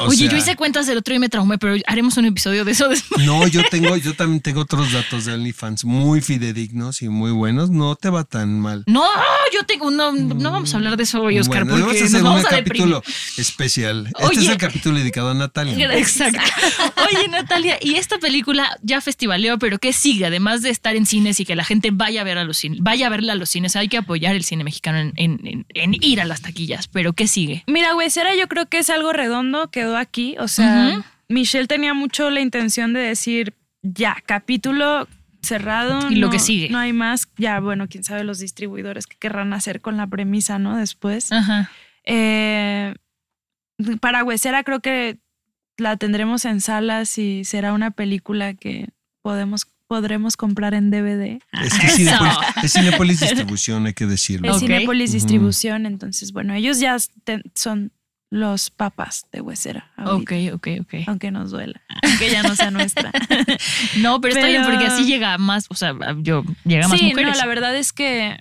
Oye, 0.07 0.17
sea, 0.17 0.31
yo 0.31 0.37
hice 0.37 0.57
cuentas 0.57 0.87
del 0.87 0.99
otro 0.99 1.15
y 1.15 1.19
me 1.19 1.29
traumé, 1.29 1.59
pero 1.59 1.75
haremos 1.87 2.17
un 2.17 2.25
episodio 2.27 2.65
de 2.65 2.73
eso 2.73 2.89
después. 2.89 3.25
No, 3.27 3.47
yo 3.47 3.63
tengo, 3.71 3.97
yo 3.97 4.15
también 4.15 4.41
tengo 4.41 4.61
otros 4.63 4.93
datos 4.93 5.25
de 5.25 5.35
OnlyFans 5.35 5.85
muy 5.85 6.21
fidedignos 6.21 7.03
y 7.03 7.09
muy 7.09 7.31
buenos. 7.33 7.71
No 7.71 7.97
te 7.97 8.09
va 8.11 8.25
tan 8.25 8.61
mal. 8.61 8.85
No, 8.87 9.05
yo 9.53 9.65
tengo. 9.65 9.91
No, 9.91 10.13
no 10.13 10.51
vamos 10.51 10.73
a 10.75 10.77
hablar 10.79 10.97
de 10.97 11.03
eso 11.05 11.23
hoy, 11.23 11.39
Oscar, 11.39 11.65
Bueno, 11.65 11.87
porque 11.87 12.01
vamos 12.01 12.03
a 12.03 12.05
hacer 12.05 12.23
nos 12.23 12.23
vamos 12.31 12.41
un 12.41 12.47
a 12.55 12.57
deprimir. 12.57 12.93
capítulo 12.95 13.03
especial. 13.37 14.09
Este 14.21 14.41
es 14.41 14.49
el 14.49 14.57
capítulo 14.57 14.99
dedicado 14.99 15.31
a 15.31 15.35
Natalia. 15.35 15.93
Exacto. 15.97 16.41
Oye, 17.11 17.29
Natalia, 17.29 17.79
y 17.81 17.95
esta 17.97 18.19
película 18.19 18.79
ya 18.83 19.01
festivaleó, 19.01 19.59
pero 19.59 19.79
¿qué 19.79 19.93
sigue? 19.93 20.27
Además 20.27 20.63
de 20.63 20.71
estar 20.71 20.97
en 20.97 21.07
cines 21.07 21.41
y 21.41 21.45
que 21.45 21.57
la 21.57 21.65
gente 21.65 21.91
vaya 21.93 22.21
a 22.23 22.25
ver 22.25 22.39
a 22.39 22.45
los 22.45 22.57
cines, 22.57 22.79
vaya 22.81 23.07
a 23.07 23.11
verla 23.11 23.33
a 23.35 23.37
los 23.37 23.49
cines, 23.51 23.77
hay 23.77 23.89
que 23.89 23.97
apoyar 23.99 24.35
el 24.35 24.45
cine 24.45 24.65
mexicano 24.65 24.99
en, 24.99 25.13
en- 25.17 25.41
en- 25.47 25.67
en 25.75 25.95
ir 26.01 26.21
a 26.21 26.25
las 26.25 26.43
taquillas. 26.43 26.89
Pero 26.89 27.13
¿qué 27.13 27.27
sigue? 27.27 27.65
Mira, 27.67 27.95
Huesera 27.95 28.35
yo 28.35 28.49
creo 28.49 28.67
que 28.67 28.79
es 28.79 28.91
algo 28.91 29.13
redondo, 29.13 29.71
quedó 29.71 29.97
aquí. 29.97 30.37
O 30.39 30.49
sea. 30.49 31.05
Michelle 31.29 31.67
tenía 31.67 31.95
mucho 31.95 32.29
la 32.29 32.41
intención 32.41 32.93
de 32.93 33.01
decir, 33.01 33.55
ya, 33.83 34.17
capítulo 34.27 35.09
cerrado. 35.43 36.11
Y 36.11 36.17
lo 36.17 36.27
no- 36.29 36.33
que 36.33 36.39
sigue. 36.39 36.69
No 36.71 36.79
hay 36.79 36.93
más. 36.93 37.29
Ya, 37.37 37.61
bueno, 37.61 37.89
quién 37.89 38.05
sabe 38.05 38.25
los 38.25 38.39
distribuidores 38.39 39.07
que 39.07 39.17
querrán 39.17 39.53
hacer 39.53 39.81
con 39.81 39.97
la 39.97 40.07
premisa, 40.07 40.59
¿no? 40.59 40.77
Después. 40.77 41.31
Ajá. 41.33 41.71
Eh, 42.05 42.95
para 44.01 44.25
Huesera 44.25 44.63
creo 44.65 44.81
que 44.81 45.19
la 45.79 45.97
tendremos 45.97 46.45
en 46.45 46.61
salas 46.61 47.19
y 47.19 47.45
será 47.45 47.73
una 47.73 47.91
película 47.91 48.55
que 48.55 48.91
podemos, 49.23 49.67
podremos 49.89 50.37
comprar 50.37 50.75
en 50.75 50.91
DVD. 50.91 51.41
Es 51.65 51.79
que 51.79 51.89
Cinépolis, 51.89 52.37
es 52.63 52.73
Cinépolis 52.73 53.21
Distribución, 53.21 53.87
hay 53.87 53.95
que 53.95 54.07
decirlo. 54.07 54.49
Es 54.51 54.57
Ok. 54.57 54.63
Cinépolis 54.63 55.11
Ujú. 55.11 55.15
Distribución, 55.15 55.87
entonces, 55.87 56.33
bueno, 56.33 56.55
ellos 56.55 56.79
ya 56.79 56.97
son 57.55 57.91
los 58.33 58.71
papas 58.71 59.27
de 59.31 59.43
Huesera. 59.43 59.91
ahorita, 59.95 60.35
Ok, 60.35 60.55
ok, 60.55 60.69
ok. 60.81 60.95
Aunque 61.07 61.31
nos 61.31 61.51
duela, 61.51 61.83
aunque 62.03 62.31
ya 62.31 62.43
no 62.43 62.57
sea 62.57 62.71
nuestra. 62.71 63.13
No, 63.99 64.23
pero 64.23 64.35
está 64.35 64.47
bien 64.49 64.63
Pero- 64.63 64.73
porque 64.79 64.87
así 64.91 65.05
llega 65.05 65.37
más, 65.37 65.67
o 65.69 65.75
sea, 65.75 65.95
yo 66.23 66.43
llega 66.65 66.89
más 66.89 66.99
sí, 66.99 67.09
mujeres. 67.11 67.33
no, 67.33 67.39
la 67.39 67.47
verdad 67.47 67.77
es 67.77 67.93
que 67.93 68.39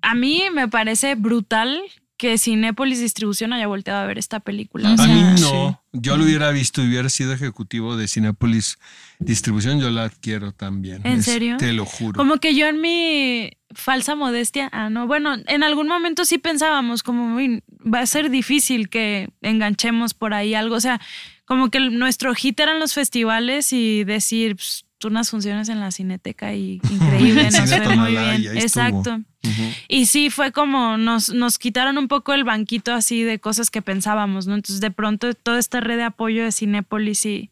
a 0.00 0.14
mí 0.14 0.44
me 0.52 0.66
parece 0.68 1.14
brutal 1.14 1.78
que 2.16 2.38
Cinépolis 2.38 3.00
Distribución 3.00 3.52
haya 3.52 3.66
volteado 3.66 4.00
a 4.00 4.06
ver 4.06 4.18
esta 4.18 4.40
película. 4.40 4.94
O 4.96 5.00
A 5.02 5.06
mí 5.06 5.40
no. 5.40 5.82
Yo 5.92 6.16
lo 6.16 6.24
hubiera 6.24 6.50
visto 6.50 6.82
y 6.82 6.88
hubiera 6.88 7.08
sido 7.08 7.32
ejecutivo 7.32 7.96
de 7.96 8.06
Cinepolis 8.08 8.78
Distribución. 9.18 9.80
Yo 9.80 9.90
la 9.90 10.04
adquiero 10.04 10.52
también. 10.52 11.00
¿En 11.04 11.18
Es- 11.18 11.24
serio? 11.24 11.56
Te 11.56 11.72
lo 11.72 11.84
juro. 11.84 12.16
Como 12.16 12.36
que 12.38 12.54
yo 12.54 12.66
en 12.66 12.80
mi 12.80 13.50
falsa 13.74 14.14
modestia, 14.14 14.68
ah, 14.72 14.90
no, 14.90 15.06
bueno, 15.06 15.34
en 15.46 15.62
algún 15.64 15.88
momento 15.88 16.24
sí 16.24 16.38
pensábamos 16.38 17.02
como, 17.02 17.34
"Uy, 17.36 17.62
va 17.82 18.00
a 18.00 18.06
ser 18.06 18.30
difícil 18.30 18.88
que 18.88 19.28
enganchemos 19.42 20.14
por 20.14 20.34
ahí 20.34 20.54
algo, 20.54 20.76
o 20.76 20.80
sea, 20.80 21.00
como 21.44 21.70
que 21.70 21.80
nuestro 21.80 22.34
hit 22.34 22.58
eran 22.60 22.78
los 22.78 22.94
festivales 22.94 23.72
y 23.72 24.04
decir, 24.04 24.56
pues, 24.56 24.84
unas 25.04 25.30
funciones 25.30 25.68
en 25.68 25.80
la 25.80 25.90
cineteca 25.90 26.54
y 26.54 26.80
increíble, 26.90 27.50
nos 27.50 27.70
fue 27.70 27.96
muy 27.96 28.10
bien. 28.12 28.58
Exacto. 28.58 29.20
Y 29.88 30.06
sí, 30.06 30.30
fue 30.30 30.52
como 30.52 30.96
nos, 30.96 31.28
nos 31.28 31.58
quitaron 31.58 31.98
un 31.98 32.08
poco 32.08 32.32
el 32.32 32.44
banquito 32.44 32.92
así 32.94 33.22
de 33.22 33.38
cosas 33.38 33.70
que 33.70 33.82
pensábamos, 33.82 34.46
¿no? 34.46 34.54
Entonces, 34.54 34.80
de 34.80 34.90
pronto, 34.90 35.34
toda 35.34 35.58
esta 35.58 35.80
red 35.80 35.96
de 35.96 36.04
apoyo 36.04 36.44
de 36.44 36.52
Cinépolis 36.52 37.26
y, 37.26 37.50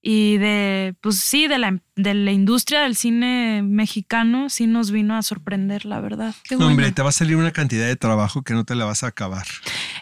y 0.00 0.36
de, 0.38 0.94
pues 1.00 1.16
sí, 1.16 1.48
de 1.48 1.58
la, 1.58 1.80
de 1.96 2.14
la 2.14 2.30
industria 2.30 2.82
del 2.82 2.94
cine 2.94 3.62
mexicano, 3.62 4.48
sí 4.50 4.66
nos 4.66 4.90
vino 4.90 5.16
a 5.16 5.22
sorprender, 5.22 5.86
la 5.86 6.00
verdad. 6.00 6.34
No, 6.50 6.66
hombre, 6.66 6.92
te 6.92 7.02
va 7.02 7.08
a 7.08 7.12
salir 7.12 7.36
una 7.36 7.52
cantidad 7.52 7.86
de 7.86 7.96
trabajo 7.96 8.42
que 8.42 8.54
no 8.54 8.64
te 8.64 8.74
la 8.74 8.84
vas 8.84 9.02
a 9.02 9.08
acabar. 9.08 9.46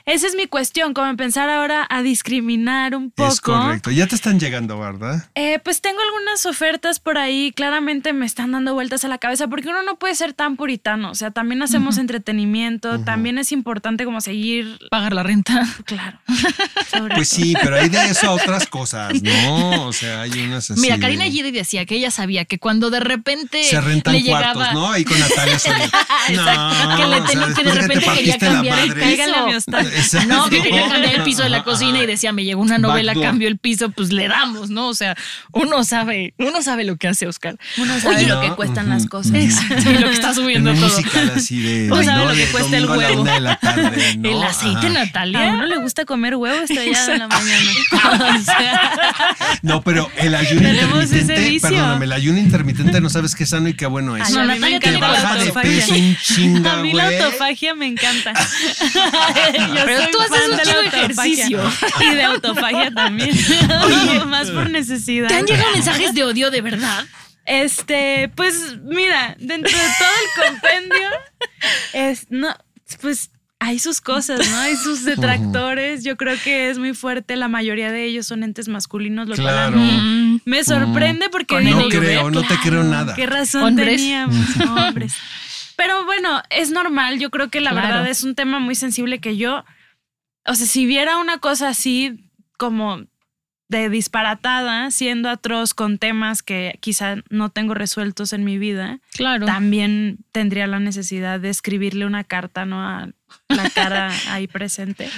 Esa 0.05 0.27
es 0.27 0.35
mi 0.35 0.47
cuestión, 0.47 0.95
como 0.95 1.09
empezar 1.09 1.49
ahora 1.49 1.87
a 1.89 2.03
discriminar 2.03 2.95
un 2.95 3.11
poco. 3.11 3.33
Es 3.33 3.41
correcto. 3.41 3.91
Ya 3.91 4.07
te 4.07 4.15
están 4.15 4.41
llegando, 4.41 4.79
¿verdad? 4.79 5.29
Eh, 5.35 5.61
pues 5.65 5.81
tengo 5.81 5.99
algunas 6.01 6.45
ofertas 6.47 6.99
por 7.01 7.19
ahí, 7.19 7.53
claramente 7.55 8.13
me 8.13 8.27
están 8.27 8.53
dando 8.53 8.75
vueltas 8.75 9.05
a 9.05 9.09
la 9.09 9.19
cabeza, 9.19 9.49
porque 9.49 9.69
uno 9.69 9.83
no 9.83 9.97
puede 9.97 10.15
ser 10.15 10.33
tan 10.33 10.57
puritano, 10.57 11.11
o 11.11 11.15
sea, 11.15 11.31
también 11.31 11.63
hacemos 11.63 11.99
entretenimiento, 11.99 13.01
también 13.01 13.39
es 13.39 13.53
importante 13.53 14.05
como 14.05 14.21
seguir, 14.21 14.79
Pagar 14.91 15.13
la 15.13 15.23
renta. 15.23 15.67
claro. 15.85 16.19
Pues 17.15 17.29
sí, 17.31 17.55
pero 17.63 17.77
hay 17.77 17.89
de 17.89 18.05
eso 18.11 18.29
a 18.29 18.33
otras 18.33 18.67
cosas, 18.67 19.23
¿no? 19.23 19.87
O 19.87 19.93
sea, 19.93 20.23
hay 20.23 20.31
unas 20.43 20.71
así. 20.71 20.81
Mira, 20.81 20.99
Karina 20.99 21.25
Gide 21.25 21.51
decía 21.51 21.87
que 21.87 21.97
ella 21.97 22.11
sabía 22.11 22.45
que 22.45 22.59
cuando 22.59 22.91
de 22.91 23.01
repente 23.01 23.65
Se 23.65 23.81
rentan 23.81 24.15
le 24.15 24.25
cuartos, 24.25 24.55
llegaba, 24.55 24.73
¿no? 24.75 24.91
Ahí 24.93 25.05
con 25.05 25.19
Natalia 25.19 25.59
Solís. 25.59 25.91
Exacto, 26.29 26.97
que 26.97 27.07
le 27.07 27.21
o 27.21 27.27
sea, 27.27 27.55
que 27.55 27.65
de 27.65 27.75
repente 27.75 27.95
quería 27.95 28.07
partiste 28.07 28.47
la 28.47 28.53
cambiar 28.53 28.79
el 28.81 28.89
madre. 28.89 29.17
Exacto. 30.03 30.29
No, 30.35 30.49
que 30.49 30.63
quería 30.63 30.89
cambiar 30.89 31.15
el 31.17 31.23
piso 31.23 31.43
de 31.43 31.49
la 31.51 31.63
cocina 31.65 32.03
y 32.03 32.07
decía, 32.07 32.33
me 32.33 32.45
llegó 32.45 32.61
una 32.63 32.79
novela, 32.79 33.13
Backdoor. 33.13 33.27
cambio 33.27 33.49
el 33.49 33.59
piso, 33.59 33.91
pues 33.91 34.13
le 34.13 34.29
damos, 34.29 34.71
¿no? 34.71 34.89
O 34.89 34.95
sea, 34.95 35.17
uno 35.53 35.85
sabe, 35.85 36.35
uno 36.39 36.63
sabe 36.63 36.85
lo 36.85 36.97
que 36.97 37.09
hace 37.09 37.27
Oscar. 37.27 37.57
Uno 37.79 37.99
sabe 38.01 38.17
Oye, 38.17 38.27
lo 38.27 38.41
que 38.41 38.51
cuestan 38.51 38.89
las 38.89 39.07
cosas. 39.07 39.35
Exacto, 39.35 39.91
y 39.91 39.95
lo 39.99 40.09
que 40.09 40.15
está 40.15 40.29
En 40.29 40.35
subiendo 40.35 40.75
todo. 40.75 40.83
musical 40.89 41.33
así 41.37 41.61
de. 41.63 41.87
Uno 41.93 42.03
sabe 42.03 42.25
¿no? 42.25 42.31
lo 42.31 42.35
que 42.37 42.47
cuesta 42.47 42.77
el 42.77 42.87
la 42.87 42.93
huevo. 42.97 43.23
una 43.23 43.35
de 43.35 43.41
la 43.41 43.57
tarde, 43.57 44.17
¿no? 44.19 44.29
El 44.31 44.43
aceite, 44.43 44.79
Ajá. 44.79 44.87
A 44.87 44.91
Natalia. 44.91 45.41
uno 45.55 45.67
le 45.67 45.77
gusta 45.79 46.05
comer 46.05 46.37
huevo 46.37 46.63
estrellado 46.63 47.13
en 47.13 47.19
la 47.21 47.29
mañana. 47.29 47.71
O 48.41 48.41
sea, 48.45 49.59
No, 49.63 49.83
pero 49.83 50.11
el 50.17 50.35
ayuno 50.35 50.63
Tenemos 50.63 51.05
ese 51.05 51.19
intermitente, 51.21 51.51
vicio. 51.51 51.69
perdóname, 51.71 52.05
el 52.07 52.13
ayuno 52.13 52.39
intermitente 52.39 53.01
no 53.01 53.09
sabes 53.11 53.35
qué 53.35 53.47
sano 53.47 53.69
y 53.69 53.75
qué 53.75 53.87
bueno 53.87 54.17
es. 54.17 54.31
No, 54.31 54.45
Natalia 54.45 54.81
Te 54.81 54.91
la 54.93 54.99
baja 55.01 55.35
de 55.35 55.41
autofagia. 55.43 55.71
peso 55.71 55.95
un 55.95 56.17
chinga, 56.17 56.73
A 56.73 56.77
mí 56.83 56.93
la 56.93 57.07
autofagia 57.09 57.75
me 57.75 57.87
encanta. 57.87 58.33
Pero 59.85 60.03
tú 60.11 60.21
haces 60.21 60.49
un 60.51 60.57
de 60.57 60.87
ejercicio. 60.89 61.61
Y 62.01 62.15
de 62.15 62.23
autofagia 62.23 62.91
también. 62.93 63.31
más 64.29 64.51
por 64.51 64.71
necesidad. 64.71 65.29
¿Te 65.29 65.35
han 65.35 65.47
llegado 65.47 65.73
mensajes 65.73 66.15
de 66.15 66.25
odio 66.25 66.51
de 66.51 66.61
verdad? 66.61 67.05
Este, 67.45 68.31
pues 68.37 68.77
mira, 68.83 69.37
dentro 69.39 69.77
de 69.77 69.85
todo 69.99 70.47
el 70.49 70.51
compendio, 70.53 71.09
es, 71.93 72.27
no, 72.31 72.55
pues 73.01 73.31
hay 73.59 73.79
sus 73.79 74.01
cosas, 74.01 74.49
¿no? 74.49 74.57
Hay 74.59 74.77
sus 74.77 75.05
detractores. 75.05 76.03
Yo 76.05 76.17
creo 76.17 76.37
que 76.43 76.71
es 76.71 76.79
muy 76.79 76.95
fuerte. 76.95 77.37
La 77.37 77.49
mayoría 77.49 77.91
de 77.93 78.05
ellos 78.05 78.27
son 78.27 78.43
entes 78.43 78.69
masculinos, 78.69 79.29
lo 79.29 79.37
cual 79.37 79.49
a 79.49 79.53
Claro. 79.69 79.77
mí 79.79 80.41
me 80.45 80.65
sorprende 80.65 81.29
porque 81.31 81.59
digo, 81.61 81.81
No 81.83 81.89
creo, 81.89 82.31
no 82.31 82.43
te 82.43 82.57
creo 82.57 82.83
nada. 82.85 83.15
¿Qué 83.15 83.27
razón 83.27 83.63
Hombres. 83.63 83.97
teníamos? 83.97 84.37
Hombres. 84.77 85.15
Pero 85.77 86.05
bueno, 86.05 86.43
es 86.51 86.71
normal. 86.71 87.19
Yo 87.19 87.31
creo 87.31 87.49
que 87.51 87.61
la 87.61 87.71
Claro. 87.71 87.87
verdad 87.89 88.09
es 88.09 88.23
un 88.25 88.35
tema 88.35 88.59
muy 88.59 88.75
sensible 88.75 89.19
que 89.21 89.37
yo, 89.37 89.65
o 90.47 90.55
sea, 90.55 90.67
si 90.67 90.87
viera 90.87 91.19
una 91.19 91.39
cosa 91.39 91.69
así 91.69 92.29
como 92.59 93.03
de 93.69 93.89
disparatada, 93.89 94.91
siendo 94.91 95.31
atroz 95.31 95.73
con 95.73 95.97
temas 95.97 96.43
que 96.43 96.77
quizá 96.81 97.17
no 97.31 97.49
tengo 97.49 97.73
resueltos 97.73 98.35
en 98.35 98.45
mi 98.45 98.59
vida, 98.59 99.01
Claro. 99.15 99.47
también 99.47 100.19
tendría 100.31 100.67
la 100.67 100.79
necesidad 100.79 101.41
de 101.41 101.49
escribirle 101.49 102.05
una 102.05 102.23
carta, 102.23 102.67
¿no? 102.67 102.87
A 102.87 103.09
la 103.49 103.71
cara 103.71 104.11
ahí 104.29 104.47
presente. 104.47 105.09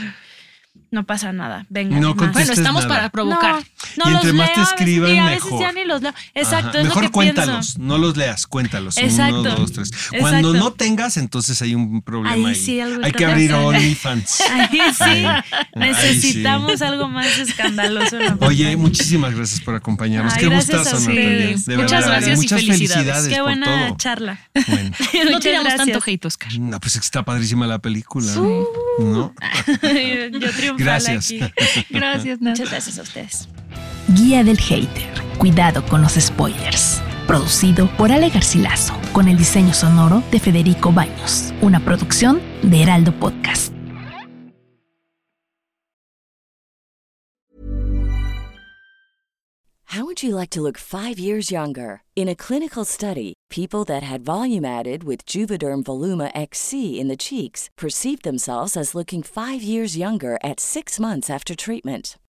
No 0.92 1.04
pasa 1.04 1.32
nada. 1.32 1.66
Venga. 1.68 1.98
No 1.98 2.14
más. 2.14 2.32
Bueno, 2.32 2.52
estamos 2.52 2.84
nada. 2.84 2.94
para 2.94 3.08
provocar. 3.08 3.54
No, 3.56 3.62
no 3.96 4.10
Y 4.10 4.12
los 4.12 4.24
más 4.24 4.24
leo 4.24 4.32
te 4.34 4.42
a 4.42 4.46
veces, 4.60 4.68
escriban, 4.68 5.14
y 5.14 5.18
a 5.18 5.24
veces 5.26 5.44
mejor. 5.44 5.60
ya 5.60 5.72
ni 5.72 5.84
los 5.84 6.02
leo. 6.02 6.14
Exacto, 6.34 6.78
es 6.78 6.84
Mejor 6.84 7.02
lo 7.04 7.08
que 7.08 7.12
cuéntalos, 7.12 7.54
pienso. 7.74 7.78
no 7.80 7.98
los 7.98 8.16
leas, 8.16 8.46
cuéntalos. 8.46 8.96
Exacto. 8.98 9.40
Uno, 9.40 9.54
dos, 9.56 9.72
tres. 9.72 9.90
Cuando 10.20 10.48
Exacto. 10.50 10.52
no 10.54 10.72
tengas, 10.72 11.16
entonces 11.16 11.60
hay 11.62 11.74
un 11.74 12.02
problema 12.02 12.34
Ahí 12.34 12.44
ahí. 12.46 12.54
sí, 12.54 12.80
algo 12.80 13.04
hay 13.04 13.12
que 13.12 13.24
abrir. 13.24 13.52
OnlyFans. 13.54 14.40
Ahí 14.50 14.80
sí, 14.96 15.02
Ahí 15.04 15.42
necesitamos 15.74 16.82
algo 16.82 17.08
más 17.08 17.38
escandaloso. 17.38 18.18
en 18.18 18.26
la 18.26 18.36
Oye, 18.46 18.76
muchas 18.76 19.10
gracias 19.10 19.60
por 19.60 19.74
acompañarnos. 19.74 20.32
Ay, 20.34 20.40
Qué 20.40 20.48
gracias 20.48 20.78
gustazo, 20.78 20.96
a 20.96 21.00
Natalia. 21.00 21.56
De 21.66 21.76
Muchas 21.76 21.90
verdad. 21.90 22.08
gracias 22.08 22.38
y 22.38 22.42
Muchas 22.42 22.60
felicidades. 22.60 22.78
felicidades 22.96 23.28
Qué 23.28 23.34
por 23.36 23.42
buena 23.44 23.86
todo. 23.88 23.96
charla. 23.96 24.38
Bueno. 24.68 24.90
No 25.34 25.40
tiramos 25.40 25.74
tanto 25.76 26.00
hate, 26.06 26.24
Oscar. 26.26 26.58
No, 26.58 26.78
pues 26.80 26.96
está 26.96 27.24
padrísima 27.24 27.66
la 27.66 27.78
película. 27.78 28.32
¿No? 28.34 29.34
Yo 29.82 30.50
triunfal 30.52 30.76
Gracias. 30.76 31.26
aquí. 31.26 31.40
Gracias, 31.90 32.40
Nat. 32.40 32.50
Muchas 32.58 32.70
gracias 32.70 32.98
a 32.98 33.02
ustedes. 33.02 33.48
Guía 34.08 34.44
del 34.44 34.58
Hater. 34.58 35.08
Cuidado 35.38 35.82
con 35.86 36.02
los 36.02 36.12
spoilers. 36.12 37.00
Producido 37.26 37.88
por 37.96 38.12
Ale 38.12 38.28
Garcilaso, 38.28 38.92
con 39.12 39.28
el 39.28 39.38
diseño 39.38 39.72
sonoro 39.72 40.22
de 40.30 40.38
Federico 40.38 40.92
Baños. 40.92 41.54
Una 41.62 41.80
producción 41.80 42.40
de 42.62 42.82
Heraldo 42.82 43.12
Podcast. 43.18 43.72
How 49.86 50.04
would 50.04 50.24
you 50.24 50.34
like 50.34 50.50
to 50.50 50.60
look 50.60 50.76
five 50.76 51.18
years 51.18 51.50
younger? 51.52 52.02
In 52.16 52.28
a 52.28 52.34
clinical 52.34 52.84
study, 52.84 53.34
people 53.48 53.84
that 53.84 54.02
had 54.02 54.24
volume 54.24 54.64
added 54.64 55.04
with 55.04 55.24
Juvederm 55.24 55.84
Voluma 55.84 56.30
XC 56.34 57.00
in 57.00 57.08
the 57.08 57.16
cheeks 57.16 57.70
perceived 57.78 58.24
themselves 58.24 58.76
as 58.76 58.94
looking 58.94 59.22
five 59.22 59.62
years 59.62 59.96
younger 59.96 60.36
at 60.42 60.58
six 60.58 60.98
months 60.98 61.30
after 61.30 61.54
treatment. 61.54 62.16